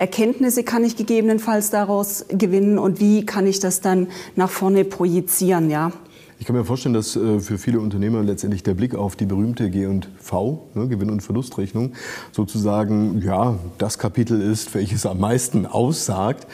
Erkenntnisse 0.00 0.64
kann 0.64 0.82
ich 0.82 0.96
gegebenenfalls 0.96 1.68
daraus 1.68 2.24
gewinnen 2.30 2.78
und 2.78 3.00
wie 3.00 3.26
kann 3.26 3.46
ich 3.46 3.60
das 3.60 3.82
dann 3.82 4.08
nach 4.34 4.48
vorne 4.48 4.86
projizieren, 4.86 5.68
ja. 5.68 5.92
Ich 6.38 6.46
kann 6.46 6.56
mir 6.56 6.64
vorstellen, 6.64 6.94
dass 6.94 7.16
äh, 7.16 7.38
für 7.38 7.58
viele 7.58 7.80
Unternehmer 7.80 8.22
letztendlich 8.22 8.62
der 8.62 8.72
Blick 8.72 8.94
auf 8.94 9.14
die 9.14 9.26
berühmte 9.26 9.68
G&V, 9.68 10.70
ne, 10.72 10.88
Gewinn- 10.88 11.10
und 11.10 11.20
Verlustrechnung, 11.20 11.92
sozusagen 12.32 13.20
ja, 13.20 13.58
das 13.76 13.98
Kapitel 13.98 14.40
ist, 14.40 14.74
welches 14.74 15.04
am 15.04 15.20
meisten 15.20 15.66
aussagt. 15.66 16.46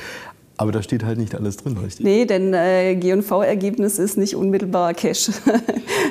Aber 0.58 0.72
da 0.72 0.82
steht 0.82 1.04
halt 1.04 1.18
nicht 1.18 1.34
alles 1.34 1.58
drin, 1.58 1.76
richtig? 1.76 2.06
Nee, 2.06 2.24
denn 2.24 2.54
äh, 2.54 2.94
G&V-Ergebnis 2.94 3.98
ist 3.98 4.16
nicht 4.16 4.36
unmittelbar 4.36 4.94
Cash. 4.94 5.30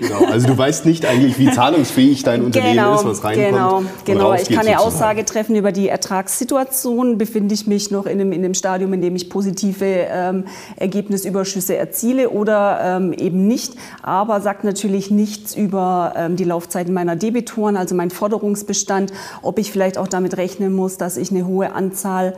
genau, 0.01 0.25
also 0.31 0.45
du 0.45 0.55
weißt 0.55 0.85
nicht 0.85 1.03
eigentlich, 1.07 1.39
wie 1.39 1.49
zahlungsfähig 1.49 2.21
dein 2.21 2.43
Unternehmen 2.43 2.75
genau, 2.75 2.95
ist, 2.95 3.05
was 3.05 3.23
reinkommt. 3.23 3.47
Genau, 3.47 3.83
genau. 4.05 4.33
ich 4.35 4.47
kann 4.49 4.67
eine 4.67 4.79
Aussage 4.79 5.25
treffen 5.25 5.55
über 5.55 5.71
die 5.71 5.89
Ertragssituation. 5.89 7.17
Befinde 7.17 7.55
ich 7.55 7.65
mich 7.65 7.89
noch 7.89 8.05
in 8.05 8.21
einem, 8.21 8.31
in 8.33 8.45
einem 8.45 8.53
Stadium, 8.53 8.93
in 8.93 9.01
dem 9.01 9.15
ich 9.15 9.31
positive 9.31 9.85
ähm, 9.85 10.45
Ergebnisüberschüsse 10.75 11.75
erziele 11.75 12.29
oder 12.29 12.79
ähm, 12.83 13.13
eben 13.13 13.47
nicht. 13.47 13.73
Aber 14.03 14.41
sagt 14.41 14.63
natürlich 14.63 15.09
nichts 15.09 15.55
über 15.55 16.13
ähm, 16.15 16.35
die 16.35 16.43
Laufzeiten 16.43 16.93
meiner 16.93 17.15
Debitoren, 17.15 17.77
also 17.77 17.95
mein 17.95 18.11
Forderungsbestand, 18.11 19.11
ob 19.41 19.57
ich 19.57 19.71
vielleicht 19.71 19.97
auch 19.97 20.07
damit 20.07 20.37
rechnen 20.37 20.71
muss, 20.71 20.97
dass 20.97 21.17
ich 21.17 21.31
eine 21.31 21.47
hohe 21.47 21.73
Anzahl 21.73 22.37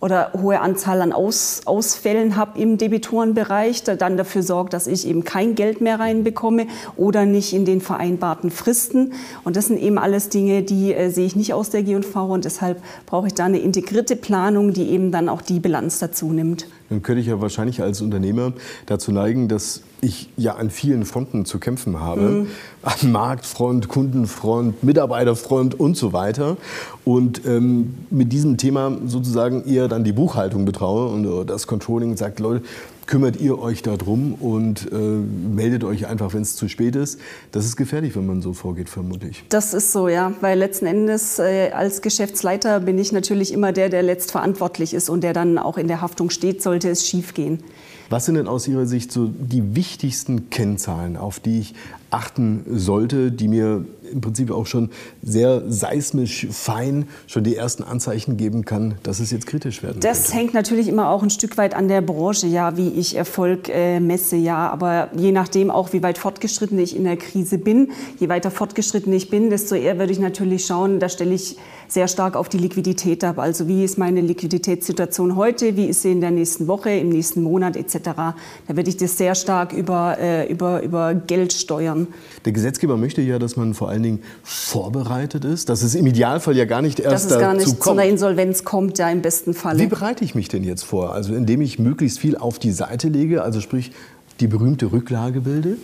oder 0.00 0.32
hohe 0.40 0.60
Anzahl 0.60 1.00
an 1.00 1.12
Aus, 1.12 1.62
Ausfällen 1.64 2.36
habe 2.36 2.60
im 2.60 2.78
Debitorenbereich, 2.78 3.82
der 3.82 3.96
dann 3.96 4.16
dafür 4.16 4.42
sorgt, 4.42 4.72
dass 4.72 4.86
ich 4.86 5.06
eben 5.06 5.24
kein 5.24 5.54
Geld 5.54 5.80
mehr 5.80 5.98
reinbekomme 5.98 6.66
oder 6.96 7.24
nicht 7.24 7.52
in 7.52 7.64
den 7.64 7.80
vereinbarten 7.80 8.50
Fristen. 8.50 9.14
Und 9.44 9.56
das 9.56 9.68
sind 9.68 9.80
eben 9.80 9.98
alles 9.98 10.28
Dinge, 10.28 10.62
die 10.62 10.92
äh, 10.92 11.10
sehe 11.10 11.26
ich 11.26 11.36
nicht 11.36 11.54
aus 11.54 11.70
der 11.70 11.82
G&V 11.82 12.26
und 12.26 12.44
deshalb 12.44 12.82
brauche 13.06 13.28
ich 13.28 13.34
da 13.34 13.46
eine 13.46 13.58
integrierte 13.58 14.16
Planung, 14.16 14.72
die 14.72 14.90
eben 14.90 15.12
dann 15.12 15.28
auch 15.28 15.42
die 15.42 15.60
Bilanz 15.60 15.98
dazu 15.98 16.26
nimmt 16.32 16.66
dann 16.88 17.02
könnte 17.02 17.20
ich 17.20 17.26
ja 17.26 17.40
wahrscheinlich 17.40 17.82
als 17.82 18.00
Unternehmer 18.00 18.52
dazu 18.86 19.12
neigen, 19.12 19.48
dass 19.48 19.82
ich 20.00 20.28
ja 20.36 20.56
an 20.56 20.70
vielen 20.70 21.04
Fronten 21.04 21.44
zu 21.44 21.58
kämpfen 21.58 22.00
habe. 22.00 22.20
Mhm. 22.20 22.46
An 22.82 23.12
Marktfront, 23.12 23.88
Kundenfront, 23.88 24.84
Mitarbeiterfront 24.84 25.78
und 25.78 25.96
so 25.96 26.12
weiter. 26.12 26.56
Und 27.04 27.44
ähm, 27.46 27.94
mit 28.10 28.32
diesem 28.32 28.56
Thema 28.56 28.96
sozusagen 29.06 29.64
eher 29.64 29.88
dann 29.88 30.04
die 30.04 30.12
Buchhaltung 30.12 30.64
betraue 30.64 31.08
und 31.08 31.24
äh, 31.24 31.44
das 31.44 31.66
Controlling 31.66 32.16
sagt, 32.16 32.40
Leute, 32.40 32.62
kümmert 33.06 33.40
ihr 33.40 33.58
euch 33.58 33.82
darum 33.82 34.34
und 34.34 34.90
äh, 34.92 34.96
meldet 34.96 35.84
euch 35.84 36.06
einfach, 36.06 36.34
wenn 36.34 36.42
es 36.42 36.56
zu 36.56 36.68
spät 36.68 36.96
ist. 36.96 37.20
Das 37.52 37.64
ist 37.64 37.76
gefährlich, 37.76 38.16
wenn 38.16 38.26
man 38.26 38.42
so 38.42 38.52
vorgeht, 38.52 38.88
vermutlich. 38.88 39.44
Das 39.48 39.74
ist 39.74 39.92
so, 39.92 40.08
ja, 40.08 40.32
weil 40.40 40.58
letzten 40.58 40.86
Endes 40.86 41.38
äh, 41.38 41.70
als 41.70 42.02
Geschäftsleiter 42.02 42.80
bin 42.80 42.98
ich 42.98 43.12
natürlich 43.12 43.52
immer 43.52 43.72
der, 43.72 43.88
der 43.88 44.02
letztverantwortlich 44.02 44.94
ist 44.94 45.08
und 45.08 45.22
der 45.22 45.32
dann 45.32 45.58
auch 45.58 45.78
in 45.78 45.88
der 45.88 46.00
Haftung 46.00 46.30
steht, 46.30 46.62
sollte 46.62 46.88
es 46.90 47.06
schiefgehen. 47.06 47.62
Was 48.08 48.26
sind 48.26 48.36
denn 48.36 48.46
aus 48.46 48.68
Ihrer 48.68 48.86
Sicht 48.86 49.10
so 49.10 49.26
die 49.26 49.74
wichtigsten 49.74 50.48
Kennzahlen, 50.48 51.16
auf 51.16 51.40
die 51.40 51.60
ich 51.60 51.74
achten 52.10 52.64
sollte, 52.68 53.32
die 53.32 53.48
mir 53.48 53.84
im 54.12 54.20
Prinzip 54.20 54.50
auch 54.50 54.66
schon 54.66 54.90
sehr 55.22 55.62
seismisch 55.68 56.46
fein 56.50 57.06
schon 57.26 57.44
die 57.44 57.56
ersten 57.56 57.82
Anzeichen 57.82 58.36
geben 58.36 58.64
kann, 58.64 58.94
dass 59.02 59.20
es 59.20 59.30
jetzt 59.30 59.46
kritisch 59.46 59.82
werden 59.82 60.00
Das 60.00 60.24
könnte. 60.24 60.38
hängt 60.38 60.54
natürlich 60.54 60.88
immer 60.88 61.10
auch 61.10 61.22
ein 61.22 61.30
Stück 61.30 61.56
weit 61.58 61.74
an 61.74 61.88
der 61.88 62.00
Branche, 62.00 62.46
ja, 62.46 62.76
wie 62.76 62.88
ich 62.88 63.16
Erfolg 63.16 63.68
äh, 63.68 64.00
messe, 64.00 64.36
ja. 64.36 64.68
Aber 64.70 65.10
je 65.16 65.32
nachdem 65.32 65.70
auch, 65.70 65.92
wie 65.92 66.02
weit 66.02 66.18
fortgeschritten 66.18 66.78
ich 66.78 66.96
in 66.96 67.04
der 67.04 67.16
Krise 67.16 67.58
bin, 67.58 67.90
je 68.18 68.28
weiter 68.28 68.50
fortgeschritten 68.50 69.12
ich 69.12 69.30
bin, 69.30 69.50
desto 69.50 69.74
eher 69.74 69.98
würde 69.98 70.12
ich 70.12 70.18
natürlich 70.18 70.66
schauen, 70.66 71.00
da 71.00 71.08
stelle 71.08 71.34
ich 71.34 71.56
sehr 71.88 72.08
stark 72.08 72.36
auf 72.36 72.48
die 72.48 72.58
Liquidität 72.58 73.22
ab. 73.24 73.38
Also 73.38 73.68
wie 73.68 73.84
ist 73.84 73.96
meine 73.96 74.20
Liquiditätssituation 74.20 75.36
heute, 75.36 75.76
wie 75.76 75.86
ist 75.86 76.02
sie 76.02 76.12
in 76.12 76.20
der 76.20 76.30
nächsten 76.30 76.66
Woche, 76.66 76.90
im 76.90 77.10
nächsten 77.10 77.42
Monat 77.42 77.76
etc. 77.76 77.98
Da 78.04 78.34
werde 78.68 78.88
ich 78.88 78.96
das 78.96 79.16
sehr 79.16 79.34
stark 79.34 79.72
über, 79.72 80.18
äh, 80.18 80.50
über, 80.50 80.82
über 80.82 81.14
Geld 81.14 81.52
steuern. 81.52 82.08
Der 82.44 82.52
Gesetzgeber 82.52 82.96
möchte 82.96 83.22
ja, 83.22 83.38
dass 83.38 83.56
man 83.56 83.74
vor 83.74 83.88
allen 83.96 84.02
Dingen 84.02 84.22
vorbereitet 84.42 85.44
ist, 85.44 85.68
dass 85.68 85.82
es 85.82 85.94
im 85.94 86.06
Idealfall 86.06 86.56
ja 86.56 86.64
gar 86.64 86.82
nicht 86.82 87.00
erst 87.00 87.26
dass 87.26 87.32
es 87.32 87.38
gar 87.38 87.54
nicht 87.54 87.66
kommt. 87.66 87.82
zu 87.82 87.90
einer 87.90 88.04
Insolvenz 88.04 88.64
kommt, 88.64 88.98
ja 88.98 89.10
im 89.10 89.22
besten 89.22 89.54
Fall. 89.54 89.78
Wie 89.78 89.86
bereite 89.86 90.24
ich 90.24 90.34
mich 90.34 90.48
denn 90.48 90.64
jetzt 90.64 90.84
vor? 90.84 91.12
Also 91.12 91.34
indem 91.34 91.60
ich 91.60 91.78
möglichst 91.78 92.18
viel 92.18 92.36
auf 92.36 92.58
die 92.58 92.72
Seite 92.72 93.08
lege, 93.08 93.42
also 93.42 93.60
sprich 93.60 93.92
die 94.40 94.46
berühmte 94.46 94.92
Rücklage 94.92 95.40
bilde? 95.40 95.76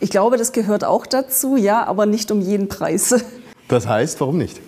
Ich 0.00 0.10
glaube, 0.10 0.36
das 0.38 0.52
gehört 0.52 0.84
auch 0.84 1.06
dazu, 1.06 1.56
ja, 1.56 1.84
aber 1.86 2.06
nicht 2.06 2.30
um 2.30 2.40
jeden 2.40 2.68
Preis. 2.68 3.14
Das 3.68 3.86
heißt, 3.86 4.20
warum 4.20 4.38
nicht? 4.38 4.60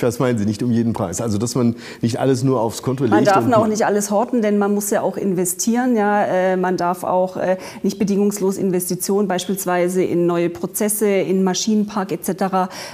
Was 0.00 0.18
meinen 0.18 0.38
Sie, 0.38 0.44
nicht 0.44 0.62
um 0.62 0.70
jeden 0.70 0.92
Preis? 0.92 1.20
Also, 1.20 1.38
dass 1.38 1.54
man 1.54 1.76
nicht 2.00 2.20
alles 2.20 2.42
nur 2.42 2.60
aufs 2.60 2.82
Konto 2.82 3.04
legt? 3.04 3.14
Man 3.14 3.24
darf 3.24 3.50
auch 3.52 3.66
nicht 3.66 3.84
alles 3.84 4.10
horten, 4.10 4.42
denn 4.42 4.58
man 4.58 4.74
muss 4.74 4.90
ja 4.90 5.00
auch 5.00 5.16
investieren. 5.16 5.96
Ja? 5.96 6.24
Äh, 6.24 6.56
man 6.56 6.76
darf 6.76 7.02
auch 7.02 7.36
äh, 7.36 7.56
nicht 7.82 7.98
bedingungslos 7.98 8.58
Investitionen, 8.58 9.28
beispielsweise 9.28 10.02
in 10.02 10.26
neue 10.26 10.50
Prozesse, 10.50 11.08
in 11.08 11.42
Maschinenpark 11.44 12.12
etc., 12.12 12.30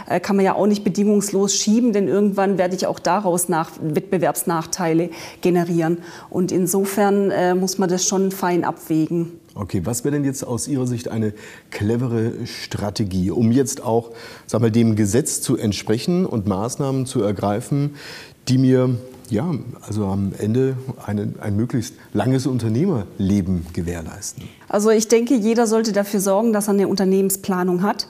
äh, 0.08 0.20
kann 0.20 0.36
man 0.36 0.44
ja 0.44 0.54
auch 0.54 0.66
nicht 0.66 0.84
bedingungslos 0.84 1.54
schieben, 1.54 1.92
denn 1.92 2.08
irgendwann 2.08 2.58
werde 2.58 2.76
ich 2.76 2.86
auch 2.86 2.98
daraus 2.98 3.48
nach 3.48 3.70
Wettbewerbsnachteile 3.80 5.10
generieren. 5.40 5.98
Und 6.30 6.52
insofern 6.52 7.58
muss 7.58 7.78
man 7.78 7.88
das 7.88 8.06
schon 8.06 8.30
fein 8.30 8.64
abwägen. 8.64 9.41
Okay, 9.54 9.82
was 9.84 10.04
wäre 10.04 10.14
denn 10.14 10.24
jetzt 10.24 10.46
aus 10.46 10.66
Ihrer 10.66 10.86
Sicht 10.86 11.08
eine 11.08 11.34
clevere 11.70 12.46
Strategie, 12.46 13.30
um 13.30 13.52
jetzt 13.52 13.82
auch 13.84 14.10
sag 14.46 14.62
mal, 14.62 14.70
dem 14.70 14.96
Gesetz 14.96 15.42
zu 15.42 15.56
entsprechen 15.56 16.24
und 16.24 16.46
Maßnahmen 16.46 17.04
zu 17.04 17.22
ergreifen, 17.22 17.96
die 18.48 18.58
mir 18.58 18.96
ja, 19.32 19.50
also 19.80 20.04
am 20.06 20.32
Ende 20.38 20.76
eine, 21.04 21.32
ein 21.40 21.56
möglichst 21.56 21.94
langes 22.12 22.46
Unternehmerleben 22.46 23.66
gewährleisten? 23.72 24.48
Also 24.68 24.90
ich 24.90 25.08
denke, 25.08 25.34
jeder 25.34 25.66
sollte 25.66 25.92
dafür 25.92 26.20
sorgen, 26.20 26.52
dass 26.52 26.68
er 26.68 26.74
eine 26.74 26.88
Unternehmensplanung 26.88 27.82
hat. 27.82 28.08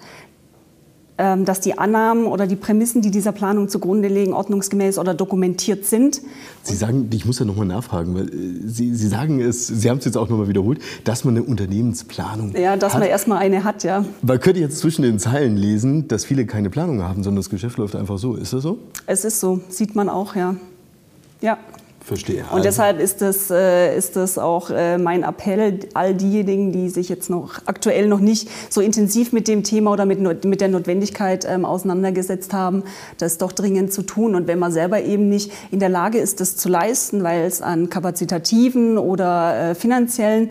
Ähm, 1.25 1.45
dass 1.45 1.61
die 1.61 1.79
Annahmen 1.79 2.25
oder 2.27 2.49
die 2.49 2.57
Prämissen, 2.57 3.01
die 3.01 3.13
dieser 3.13 3.31
Planung 3.31 3.69
zugrunde 3.69 4.09
liegen, 4.09 4.33
ordnungsgemäß 4.33 4.99
oder 4.99 5.15
dokumentiert 5.15 5.87
sind. 5.87 6.21
Sie 6.65 6.75
sagen, 6.75 7.09
ich 7.13 7.25
muss 7.25 7.39
ja 7.39 7.45
nochmal 7.45 7.67
nachfragen, 7.67 8.17
weil 8.17 8.29
äh, 8.29 8.67
Sie, 8.67 8.93
Sie 8.93 9.07
sagen 9.07 9.41
es, 9.41 9.69
Sie 9.69 9.89
haben 9.89 9.99
es 9.99 10.05
jetzt 10.05 10.17
auch 10.17 10.29
nochmal 10.29 10.49
wiederholt, 10.49 10.81
dass 11.05 11.23
man 11.25 11.37
eine 11.37 11.45
Unternehmensplanung 11.47 12.57
Ja, 12.57 12.77
dass 12.77 12.95
hat. 12.95 13.01
man 13.03 13.09
erstmal 13.09 13.39
eine 13.39 13.63
hat, 13.63 13.85
ja. 13.85 14.05
Man 14.23 14.41
könnte 14.41 14.59
jetzt 14.59 14.79
zwischen 14.79 15.03
den 15.03 15.21
Zeilen 15.21 15.57
lesen, 15.57 16.09
dass 16.09 16.25
viele 16.25 16.45
keine 16.45 16.71
Planung 16.71 17.03
haben, 17.03 17.23
sondern 17.23 17.37
das 17.37 17.51
Geschäft 17.51 17.79
läuft 17.79 17.95
einfach 17.95 18.19
so. 18.19 18.35
Ist 18.35 18.53
das 18.53 18.65
so? 18.65 18.79
Es 19.07 19.25
ist 19.25 19.39
so, 19.39 19.61
sieht 19.69 19.95
man 19.95 20.09
auch, 20.09 20.35
ja. 20.35 20.57
Ja. 21.41 21.57
Verstehe. 22.05 22.45
Und 22.51 22.65
deshalb 22.65 22.99
ist 22.99 23.23
das, 23.23 23.51
äh, 23.51 23.97
ist 23.97 24.17
das 24.17 24.37
auch 24.37 24.71
äh, 24.71 24.99
mein 24.99 25.23
Appell, 25.23 25.79
all 25.95 26.15
diejenigen, 26.15 26.73
die 26.73 26.89
sich 26.89 27.09
jetzt 27.09 27.31
noch 27.31 27.61
aktuell 27.67 28.09
noch 28.09 28.19
nicht 28.19 28.49
so 28.71 28.81
intensiv 28.81 29.33
mit 29.33 29.47
dem 29.47 29.63
Thema 29.63 29.93
oder 29.93 30.05
mit, 30.05 30.45
mit 30.45 30.61
der 30.61 30.69
Notwendigkeit 30.69 31.47
ähm, 31.49 31.65
auseinandergesetzt 31.65 32.53
haben, 32.53 32.83
das 33.19 33.39
doch 33.39 33.53
dringend 33.53 33.93
zu 33.93 34.03
tun. 34.03 34.35
Und 34.35 34.49
wenn 34.49 34.59
man 34.59 34.73
selber 34.73 35.03
eben 35.03 35.29
nicht 35.29 35.53
in 35.71 35.79
der 35.79 35.89
Lage 35.89 36.19
ist, 36.19 36.41
das 36.41 36.57
zu 36.57 36.69
leisten, 36.69 37.23
weil 37.23 37.45
es 37.45 37.63
an 37.63 37.89
kapazitativen 37.89 38.99
oder 38.99 39.71
äh, 39.71 39.75
finanziellen 39.75 40.51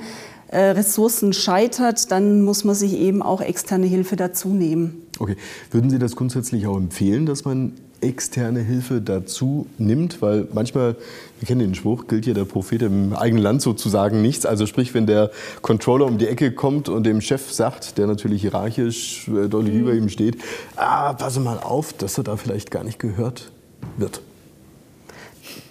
Ressourcen 0.53 1.31
scheitert, 1.31 2.11
dann 2.11 2.41
muss 2.41 2.65
man 2.65 2.75
sich 2.75 2.99
eben 2.99 3.21
auch 3.21 3.39
externe 3.39 3.85
Hilfe 3.85 4.17
dazu 4.17 4.49
nehmen. 4.49 5.01
Okay. 5.17 5.37
Würden 5.71 5.89
Sie 5.89 5.97
das 5.97 6.17
grundsätzlich 6.17 6.67
auch 6.67 6.75
empfehlen, 6.75 7.25
dass 7.25 7.45
man 7.45 7.71
externe 8.01 8.61
Hilfe 8.61 9.01
dazu 9.01 9.67
nimmt, 9.77 10.21
weil 10.21 10.47
manchmal, 10.53 10.95
wir 11.39 11.47
kennen 11.47 11.59
den 11.59 11.75
Spruch, 11.75 12.07
gilt 12.07 12.25
ja 12.25 12.33
der 12.33 12.45
Prophet 12.45 12.81
im 12.81 13.13
eigenen 13.13 13.43
Land 13.43 13.61
sozusagen 13.61 14.21
nichts. 14.21 14.45
Also 14.45 14.65
sprich, 14.65 14.93
wenn 14.93 15.05
der 15.05 15.31
Controller 15.61 16.05
um 16.05 16.17
die 16.17 16.27
Ecke 16.27 16.51
kommt 16.51 16.89
und 16.89 17.05
dem 17.05 17.21
Chef 17.21 17.51
sagt, 17.51 17.97
der 17.97 18.07
natürlich 18.07 18.41
hierarchisch 18.41 19.27
äh, 19.27 19.47
deutlich 19.47 19.75
über 19.75 19.93
ihm 19.93 20.09
steht, 20.09 20.37
ah, 20.75 21.13
passe 21.13 21.39
mal 21.39 21.59
auf, 21.59 21.93
dass 21.93 22.17
er 22.17 22.23
da 22.23 22.37
vielleicht 22.37 22.71
gar 22.71 22.83
nicht 22.83 22.99
gehört 22.99 23.51
wird. 23.97 24.21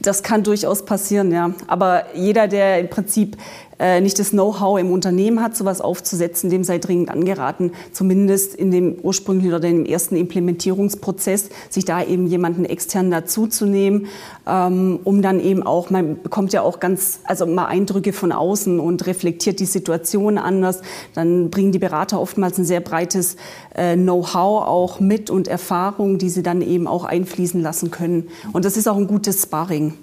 Das 0.00 0.22
kann 0.22 0.42
durchaus 0.42 0.84
passieren, 0.84 1.30
ja. 1.30 1.52
Aber 1.66 2.04
jeder, 2.14 2.49
der 2.49 2.80
im 2.80 2.88
Prinzip 2.88 3.37
äh, 3.80 4.00
nicht 4.00 4.18
das 4.18 4.30
Know-how 4.30 4.78
im 4.78 4.92
Unternehmen 4.92 5.42
hat, 5.42 5.56
sowas 5.56 5.80
aufzusetzen, 5.80 6.50
dem 6.50 6.64
sei 6.64 6.78
dringend 6.78 7.10
angeraten, 7.10 7.72
zumindest 7.92 8.54
in 8.54 8.70
dem 8.70 8.96
ursprünglichen 9.02 9.50
oder 9.50 9.60
dem 9.60 9.87
ersten 9.87 10.16
Implementierungsprozess, 10.16 11.49
sich 11.70 11.87
da 11.87 12.04
eben 12.04 12.26
jemanden 12.26 12.66
extern 12.66 13.10
dazuzunehmen, 13.10 14.06
ähm, 14.46 15.00
um 15.04 15.22
dann 15.22 15.40
eben 15.40 15.62
auch, 15.62 15.88
man 15.88 16.22
bekommt 16.22 16.52
ja 16.52 16.60
auch 16.60 16.78
ganz, 16.78 17.20
also 17.25 17.46
mal 17.46 17.66
Eindrücke 17.66 18.12
von 18.12 18.32
außen 18.32 18.78
und 18.78 19.06
reflektiert 19.06 19.60
die 19.60 19.64
Situation 19.64 20.37
anders. 20.37 20.82
Dann 21.14 21.49
bringen 21.50 21.72
die 21.72 21.78
Berater 21.78 22.20
oftmals 22.20 22.58
ein 22.58 22.66
sehr 22.66 22.80
breites 22.80 23.37
äh, 23.75 23.96
Know-how 23.96 24.66
auch 24.66 25.00
mit 25.00 25.30
und 25.30 25.49
Erfahrung, 25.49 26.18
die 26.18 26.28
sie 26.28 26.42
dann 26.42 26.60
eben 26.60 26.87
auch 26.87 27.04
einfließen 27.04 27.62
lassen 27.62 27.90
können. 27.90 28.28
Und 28.52 28.66
das 28.66 28.76
ist 28.76 28.88
auch 28.88 28.96
ein 28.96 29.06
gutes 29.06 29.42
Sparring. 29.42 29.94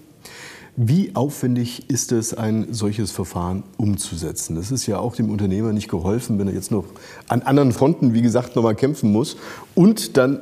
Wie 0.80 1.16
aufwendig 1.16 1.90
ist 1.90 2.12
es, 2.12 2.36
ein 2.36 2.68
solches 2.70 3.10
Verfahren 3.10 3.64
umzusetzen? 3.78 4.56
Das 4.56 4.70
ist 4.70 4.86
ja 4.86 5.00
auch 5.00 5.16
dem 5.16 5.32
Unternehmer 5.32 5.74
nicht 5.74 5.90
geholfen, 5.90 6.38
wenn 6.38 6.48
er 6.48 6.54
jetzt 6.54 6.70
noch 6.70 6.86
an 7.28 7.42
anderen 7.42 7.72
Fronten, 7.72 8.14
wie 8.14 8.22
gesagt, 8.22 8.56
noch 8.56 8.62
mal 8.62 8.76
kämpfen 8.76 9.12
muss 9.12 9.38
und 9.74 10.18
dann 10.18 10.40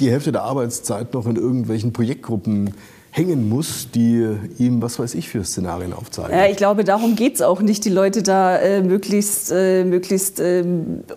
die 0.00 0.10
Hälfte 0.10 0.32
der 0.32 0.42
Arbeitszeit 0.42 1.14
noch 1.14 1.24
in 1.28 1.36
irgendwelchen 1.36 1.92
Projektgruppen 1.92 2.74
hängen 3.12 3.48
muss, 3.48 3.88
die 3.94 4.26
ihm, 4.58 4.82
was 4.82 4.98
weiß 4.98 5.14
ich, 5.14 5.28
für 5.28 5.44
Szenarien 5.44 5.92
aufzeigen. 5.92 6.36
Ja, 6.36 6.46
ich 6.46 6.56
glaube, 6.56 6.82
darum 6.82 7.14
geht 7.14 7.36
es 7.36 7.42
auch 7.42 7.62
nicht, 7.62 7.84
die 7.84 7.90
Leute 7.90 8.24
da 8.24 8.58
äh, 8.58 8.82
möglichst, 8.82 9.52
äh, 9.52 9.84
möglichst 9.84 10.40
äh, 10.40 10.64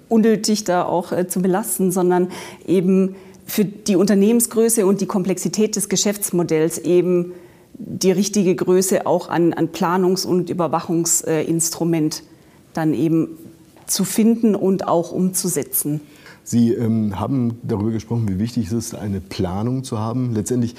unnötig 0.09 0.63
da 0.63 0.83
auch 0.83 1.11
äh, 1.11 1.27
zu 1.27 1.41
belasten, 1.41 1.91
sondern 1.91 2.27
eben 2.67 3.15
für 3.47 3.65
die 3.65 3.95
Unternehmensgröße 3.95 4.85
und 4.85 5.01
die 5.01 5.07
Komplexität 5.07 5.75
des 5.75 5.89
Geschäftsmodells 5.89 6.77
eben 6.77 7.33
die 7.79 8.12
richtige 8.12 8.55
Größe 8.55 9.07
auch 9.07 9.29
an, 9.29 9.53
an 9.53 9.69
Planungs- 9.69 10.25
und 10.25 10.50
Überwachungsinstrument 10.50 12.24
dann 12.74 12.93
eben 12.93 13.29
zu 13.88 14.03
finden 14.03 14.55
und 14.55 14.88
auch 14.88 15.12
umzusetzen. 15.12 16.01
Sie 16.43 16.74
ähm, 16.74 17.19
haben 17.19 17.59
darüber 17.63 17.91
gesprochen, 17.91 18.27
wie 18.27 18.39
wichtig 18.39 18.67
es 18.67 18.74
ist, 18.74 18.95
eine 18.95 19.21
Planung 19.21 19.83
zu 19.83 19.98
haben. 19.98 20.33
Letztendlich 20.33 20.75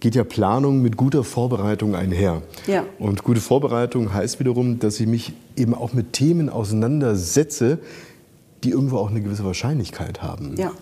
geht 0.00 0.14
ja 0.14 0.24
Planung 0.24 0.82
mit 0.82 0.96
guter 0.96 1.24
Vorbereitung 1.24 1.94
einher. 1.94 2.42
Ja. 2.66 2.84
Und 2.98 3.24
gute 3.24 3.40
Vorbereitung 3.40 4.12
heißt 4.12 4.38
wiederum, 4.38 4.78
dass 4.78 5.00
ich 5.00 5.06
mich 5.06 5.32
eben 5.56 5.74
auch 5.74 5.92
mit 5.92 6.12
Themen 6.12 6.50
auseinandersetze, 6.50 7.78
die 8.62 8.70
irgendwo 8.70 8.98
auch 8.98 9.10
eine 9.10 9.22
gewisse 9.22 9.44
Wahrscheinlichkeit 9.44 10.22
haben. 10.22 10.56
Ja. 10.56 10.72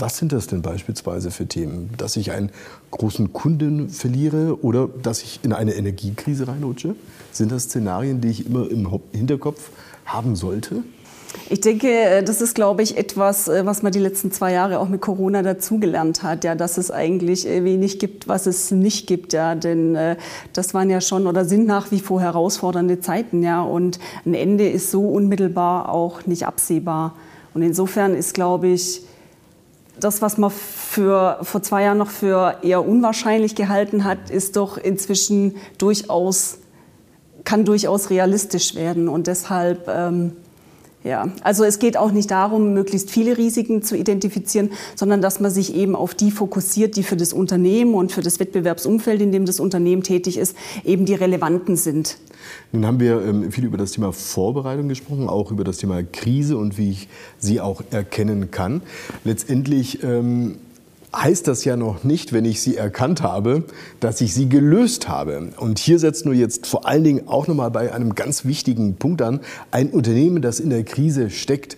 Was 0.00 0.16
sind 0.16 0.32
das 0.32 0.46
denn 0.46 0.62
beispielsweise 0.62 1.30
für 1.30 1.46
Themen? 1.46 1.90
Dass 1.98 2.16
ich 2.16 2.32
einen 2.32 2.50
großen 2.90 3.34
Kunden 3.34 3.90
verliere 3.90 4.64
oder 4.64 4.88
dass 5.02 5.22
ich 5.22 5.40
in 5.42 5.52
eine 5.52 5.74
Energiekrise 5.74 6.48
reinrutsche? 6.48 6.96
Sind 7.32 7.52
das 7.52 7.64
Szenarien, 7.64 8.22
die 8.22 8.28
ich 8.28 8.46
immer 8.46 8.70
im 8.70 8.88
Hinterkopf 9.12 9.70
haben 10.06 10.36
sollte? 10.36 10.82
Ich 11.50 11.60
denke, 11.60 11.88
äh, 11.88 12.22
das 12.24 12.40
ist, 12.40 12.54
glaube 12.54 12.82
ich, 12.82 12.96
etwas, 12.96 13.46
äh, 13.46 13.64
was 13.66 13.82
man 13.82 13.92
die 13.92 13.98
letzten 13.98 14.32
zwei 14.32 14.52
Jahre 14.52 14.78
auch 14.78 14.88
mit 14.88 15.02
Corona 15.02 15.42
dazugelernt 15.42 16.22
hat, 16.22 16.44
ja, 16.44 16.54
dass 16.54 16.78
es 16.78 16.90
eigentlich 16.90 17.46
äh, 17.46 17.62
wenig 17.62 17.98
gibt, 17.98 18.26
was 18.26 18.46
es 18.46 18.70
nicht 18.70 19.06
gibt, 19.06 19.34
ja, 19.34 19.54
denn 19.54 19.96
das 20.54 20.74
waren 20.74 20.90
ja 20.90 21.00
schon 21.00 21.26
oder 21.26 21.44
sind 21.44 21.66
nach 21.66 21.90
wie 21.90 22.00
vor 22.00 22.20
herausfordernde 22.20 23.00
Zeiten, 23.00 23.42
ja, 23.42 23.62
und 23.62 23.98
ein 24.24 24.34
Ende 24.34 24.68
ist 24.68 24.90
so 24.90 25.08
unmittelbar 25.08 25.90
auch 25.90 26.26
nicht 26.26 26.46
absehbar. 26.46 27.14
Und 27.52 27.62
insofern 27.62 28.14
ist, 28.14 28.34
glaube 28.34 28.68
ich, 28.68 29.02
das, 30.00 30.22
was 30.22 30.38
man 30.38 30.50
für, 30.50 31.38
vor 31.42 31.62
zwei 31.62 31.84
Jahren 31.84 31.98
noch 31.98 32.10
für 32.10 32.56
eher 32.62 32.86
unwahrscheinlich 32.86 33.54
gehalten 33.54 34.04
hat, 34.04 34.30
ist 34.30 34.56
doch 34.56 34.76
inzwischen 34.76 35.56
durchaus, 35.78 36.58
kann 37.44 37.64
durchaus 37.64 38.10
realistisch 38.10 38.74
werden. 38.74 39.08
Und 39.08 39.26
deshalb 39.26 39.88
ähm, 39.88 40.32
ja, 41.02 41.30
also 41.42 41.64
es 41.64 41.78
geht 41.78 41.96
auch 41.96 42.12
nicht 42.12 42.30
darum, 42.30 42.74
möglichst 42.74 43.10
viele 43.10 43.38
Risiken 43.38 43.82
zu 43.82 43.96
identifizieren, 43.96 44.70
sondern 44.94 45.22
dass 45.22 45.40
man 45.40 45.50
sich 45.50 45.74
eben 45.74 45.96
auf 45.96 46.14
die 46.14 46.30
fokussiert, 46.30 46.96
die 46.96 47.02
für 47.02 47.16
das 47.16 47.32
Unternehmen 47.32 47.94
und 47.94 48.12
für 48.12 48.20
das 48.20 48.38
Wettbewerbsumfeld, 48.38 49.22
in 49.22 49.32
dem 49.32 49.46
das 49.46 49.60
Unternehmen 49.60 50.02
tätig 50.02 50.36
ist, 50.36 50.56
eben 50.84 51.06
die 51.06 51.14
relevanten 51.14 51.76
sind. 51.76 52.18
Nun 52.72 52.84
haben 52.86 53.00
wir 53.00 53.22
ähm, 53.24 53.50
viel 53.50 53.64
über 53.64 53.78
das 53.78 53.92
Thema 53.92 54.12
Vorbereitung 54.12 54.88
gesprochen, 54.88 55.28
auch 55.28 55.50
über 55.50 55.64
das 55.64 55.78
Thema 55.78 56.02
Krise 56.02 56.58
und 56.58 56.76
wie 56.76 56.90
ich 56.90 57.08
sie 57.38 57.60
auch 57.60 57.82
erkennen 57.90 58.50
kann. 58.50 58.82
Letztendlich 59.24 60.02
ähm 60.02 60.56
heißt 61.14 61.48
das 61.48 61.64
ja 61.64 61.76
noch 61.76 62.04
nicht, 62.04 62.32
wenn 62.32 62.44
ich 62.44 62.60
sie 62.60 62.76
erkannt 62.76 63.22
habe, 63.22 63.64
dass 63.98 64.20
ich 64.20 64.34
sie 64.34 64.48
gelöst 64.48 65.08
habe. 65.08 65.50
Und 65.56 65.78
hier 65.78 65.98
setzt 65.98 66.24
nur 66.24 66.34
jetzt 66.34 66.66
vor 66.66 66.86
allen 66.86 67.04
Dingen 67.04 67.28
auch 67.28 67.48
nochmal 67.48 67.70
bei 67.70 67.92
einem 67.92 68.14
ganz 68.14 68.44
wichtigen 68.44 68.94
Punkt 68.96 69.22
an. 69.22 69.40
Ein 69.70 69.90
Unternehmen, 69.90 70.42
das 70.42 70.60
in 70.60 70.70
der 70.70 70.84
Krise 70.84 71.30
steckt, 71.30 71.76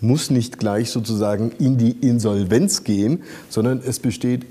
muss 0.00 0.30
nicht 0.30 0.58
gleich 0.58 0.90
sozusagen 0.90 1.52
in 1.58 1.78
die 1.78 1.92
Insolvenz 1.92 2.84
gehen, 2.84 3.22
sondern 3.48 3.80
es 3.84 3.98
besteht 3.98 4.44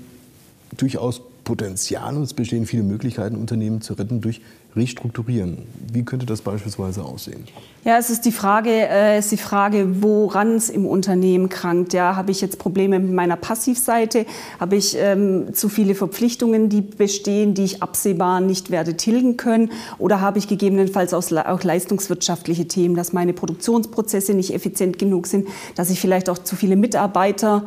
durchaus 0.76 1.22
Potenzial 1.46 2.16
und 2.16 2.24
es 2.24 2.34
bestehen 2.34 2.66
viele 2.66 2.82
Möglichkeiten, 2.82 3.36
Unternehmen 3.36 3.80
zu 3.80 3.94
retten 3.94 4.20
durch 4.20 4.42
Restrukturieren. 4.74 5.62
Wie 5.90 6.04
könnte 6.04 6.26
das 6.26 6.42
beispielsweise 6.42 7.02
aussehen? 7.02 7.44
Ja, 7.84 7.96
es 7.98 8.10
ist 8.10 8.26
die 8.26 8.32
Frage, 8.32 8.70
äh, 8.70 9.18
ist 9.18 9.30
die 9.30 9.38
Frage 9.38 10.02
woran 10.02 10.56
es 10.56 10.68
im 10.68 10.84
Unternehmen 10.84 11.48
krankt. 11.48 11.94
Ja, 11.94 12.16
habe 12.16 12.32
ich 12.32 12.40
jetzt 12.40 12.58
Probleme 12.58 12.98
mit 12.98 13.12
meiner 13.12 13.36
Passivseite? 13.36 14.26
Habe 14.58 14.74
ich 14.76 14.96
ähm, 14.98 15.54
zu 15.54 15.68
viele 15.68 15.94
Verpflichtungen, 15.94 16.68
die 16.68 16.82
bestehen, 16.82 17.54
die 17.54 17.64
ich 17.64 17.82
absehbar 17.82 18.40
nicht 18.40 18.70
werde 18.70 18.96
tilgen 18.96 19.36
können? 19.36 19.70
Oder 19.98 20.20
habe 20.20 20.38
ich 20.38 20.48
gegebenenfalls 20.48 21.14
auch 21.14 21.62
leistungswirtschaftliche 21.62 22.66
Themen, 22.66 22.96
dass 22.96 23.12
meine 23.12 23.32
Produktionsprozesse 23.32 24.34
nicht 24.34 24.52
effizient 24.52 24.98
genug 24.98 25.28
sind, 25.28 25.46
dass 25.76 25.90
ich 25.90 26.00
vielleicht 26.00 26.28
auch 26.28 26.38
zu 26.38 26.56
viele 26.56 26.74
Mitarbeiter 26.74 27.62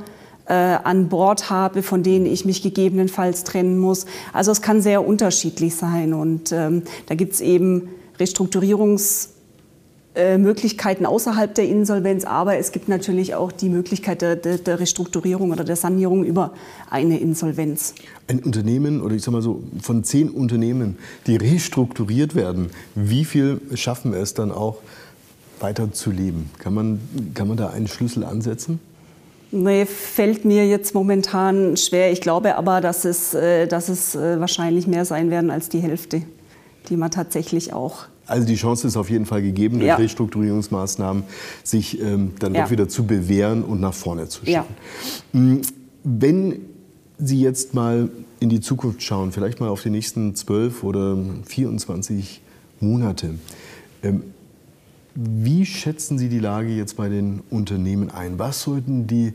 äh, 0.50 0.54
an 0.54 1.10
Bord 1.10 1.50
habe, 1.50 1.82
von 1.84 2.04
denen 2.04 2.26
ich 2.26 2.44
mich 2.44 2.62
gegebenenfalls 2.62 3.46
trennen 3.46 3.78
muss. 3.78 4.06
Also 4.34 4.52
es 4.52 4.62
kann 4.62 4.82
sehr 4.82 5.08
unterschiedlich 5.08 5.76
sein 5.76 6.14
und 6.14 6.52
ähm, 6.52 6.84
da 7.06 7.16
gibt 7.16 7.32
es 7.34 7.42
eben 7.42 7.90
Restrukturierungsmöglichkeiten 8.20 11.06
außerhalb 11.06 11.54
der 11.54 11.68
Insolvenz, 11.68 12.26
aber 12.26 12.58
es 12.58 12.72
gibt 12.72 12.90
natürlich 12.90 13.36
auch 13.36 13.52
die 13.52 13.70
Möglichkeit 13.70 14.24
der, 14.24 14.36
der, 14.36 14.58
der, 14.58 14.80
Restrukturierung 14.80 15.52
oder 15.52 15.64
der 15.64 15.76
Sanierung 15.76 16.26
über 16.26 16.56
eine 16.90 17.20
Insolvenz. 17.20 17.94
Ein 18.28 18.40
Unternehmen 18.40 19.02
oder 19.02 19.14
ich 19.16 19.22
sage 19.22 19.38
mal 19.38 19.44
so 19.44 19.62
von 19.82 20.04
zehn 20.04 20.30
Unternehmen, 20.30 20.98
die 21.28 21.36
restrukturiert 21.36 22.34
werden, 22.34 22.72
wie 22.96 23.24
viel 23.24 23.62
schaffen 23.76 24.14
es 24.14 24.34
dann 24.34 24.52
auch 24.52 24.80
weiter 25.60 25.94
zu 25.94 26.10
leben? 26.10 26.50
Kann 26.58 26.74
man, 26.74 27.00
kann 27.36 27.48
man 27.48 27.58
da 27.58 27.70
einen 27.70 27.88
Schlüssel 27.88 28.24
ansetzen? 28.24 28.80
Nee, 29.52 29.86
fällt 29.86 30.46
mir 30.46 30.68
jetzt 30.68 30.94
momentan 30.94 31.76
schwer. 31.76 32.12
Ich 32.12 32.22
glaube 32.22 32.56
aber, 32.56 32.82
dass 32.82 33.06
es, 33.06 33.34
äh, 33.34 33.68
dass 33.68 33.90
es 33.90 34.16
äh, 34.16 34.40
wahrscheinlich 34.40 34.86
mehr 34.86 35.06
sein 35.06 35.32
werden 35.32 35.50
als 35.50 35.70
die 35.70 35.80
Hälfte, 35.80 36.22
die 36.90 36.98
man 36.98 37.10
tatsächlich 37.10 37.74
auch. 37.74 38.06
Also 38.28 38.46
die 38.46 38.56
Chance 38.56 38.88
ist 38.88 38.96
auf 38.96 39.10
jeden 39.10 39.26
Fall 39.26 39.42
gegeben, 39.42 39.80
durch 39.80 39.88
ja. 39.88 39.96
Restrukturierungsmaßnahmen 39.96 41.24
sich 41.64 42.00
ähm, 42.00 42.34
dann 42.40 42.54
ja. 42.54 42.64
doch 42.64 42.72
wieder 42.72 42.88
zu 42.88 43.06
bewähren 43.06 43.64
und 43.64 43.82
nach 43.82 43.94
vorne 43.94 44.28
zu 44.28 44.46
schauen. 44.46 44.54
Ja. 44.54 44.66
Mm, 45.34 45.62
wenn 46.04 46.60
Sie 47.18 47.42
jetzt 47.42 47.74
mal 47.74 48.10
in 48.40 48.50
die 48.50 48.62
Zukunft 48.62 49.02
schauen, 49.04 49.32
vielleicht 49.32 49.60
mal 49.60 49.68
auf 49.68 49.82
die 49.82 49.90
nächsten 49.90 50.36
12 50.36 50.84
oder 50.84 51.18
24 51.48 52.42
Monate, 52.80 53.36
ähm, 54.04 54.24
wie 55.16 55.66
schätzen 55.66 56.18
Sie 56.18 56.30
die 56.30 56.40
Lage 56.40 56.70
jetzt 56.70 56.98
bei 56.98 57.10
den 57.10 57.42
Unternehmen 57.50 58.10
ein? 58.12 58.40
Was 58.40 58.62
sollten 58.62 59.08
die 59.08 59.34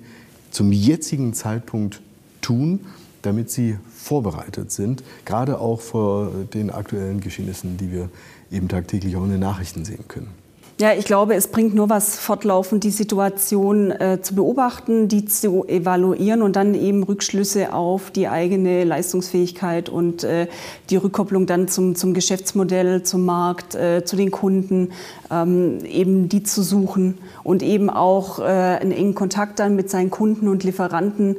zum 0.50 0.72
jetzigen 0.72 1.34
Zeitpunkt 1.34 2.00
tun, 2.40 2.80
damit 3.22 3.50
sie 3.50 3.76
vorbereitet 3.94 4.70
sind, 4.70 5.02
gerade 5.24 5.58
auch 5.58 5.80
vor 5.80 6.30
den 6.52 6.70
aktuellen 6.70 7.20
Geschehnissen, 7.20 7.76
die 7.76 7.90
wir 7.90 8.10
eben 8.52 8.68
tagtäglich 8.68 9.16
auch 9.16 9.24
in 9.24 9.30
den 9.30 9.40
Nachrichten 9.40 9.84
sehen 9.84 10.04
können? 10.06 10.43
Ja, 10.80 10.92
ich 10.92 11.04
glaube, 11.04 11.36
es 11.36 11.46
bringt 11.46 11.76
nur 11.76 11.88
was, 11.88 12.18
fortlaufend 12.18 12.82
die 12.82 12.90
Situation 12.90 13.92
äh, 13.92 14.18
zu 14.20 14.34
beobachten, 14.34 15.06
die 15.06 15.24
zu 15.24 15.64
evaluieren 15.68 16.42
und 16.42 16.56
dann 16.56 16.74
eben 16.74 17.04
Rückschlüsse 17.04 17.72
auf 17.72 18.10
die 18.10 18.26
eigene 18.26 18.82
Leistungsfähigkeit 18.82 19.88
und 19.88 20.24
äh, 20.24 20.48
die 20.90 20.96
Rückkopplung 20.96 21.46
dann 21.46 21.68
zum, 21.68 21.94
zum 21.94 22.12
Geschäftsmodell, 22.12 23.04
zum 23.04 23.24
Markt, 23.24 23.76
äh, 23.76 24.04
zu 24.04 24.16
den 24.16 24.32
Kunden, 24.32 24.90
ähm, 25.30 25.78
eben 25.84 26.28
die 26.28 26.42
zu 26.42 26.64
suchen 26.64 27.18
und 27.44 27.62
eben 27.62 27.88
auch 27.88 28.40
äh, 28.40 28.42
einen 28.42 28.90
engen 28.90 29.14
Kontakt 29.14 29.60
dann 29.60 29.76
mit 29.76 29.90
seinen 29.90 30.10
Kunden 30.10 30.48
und 30.48 30.64
Lieferanten 30.64 31.36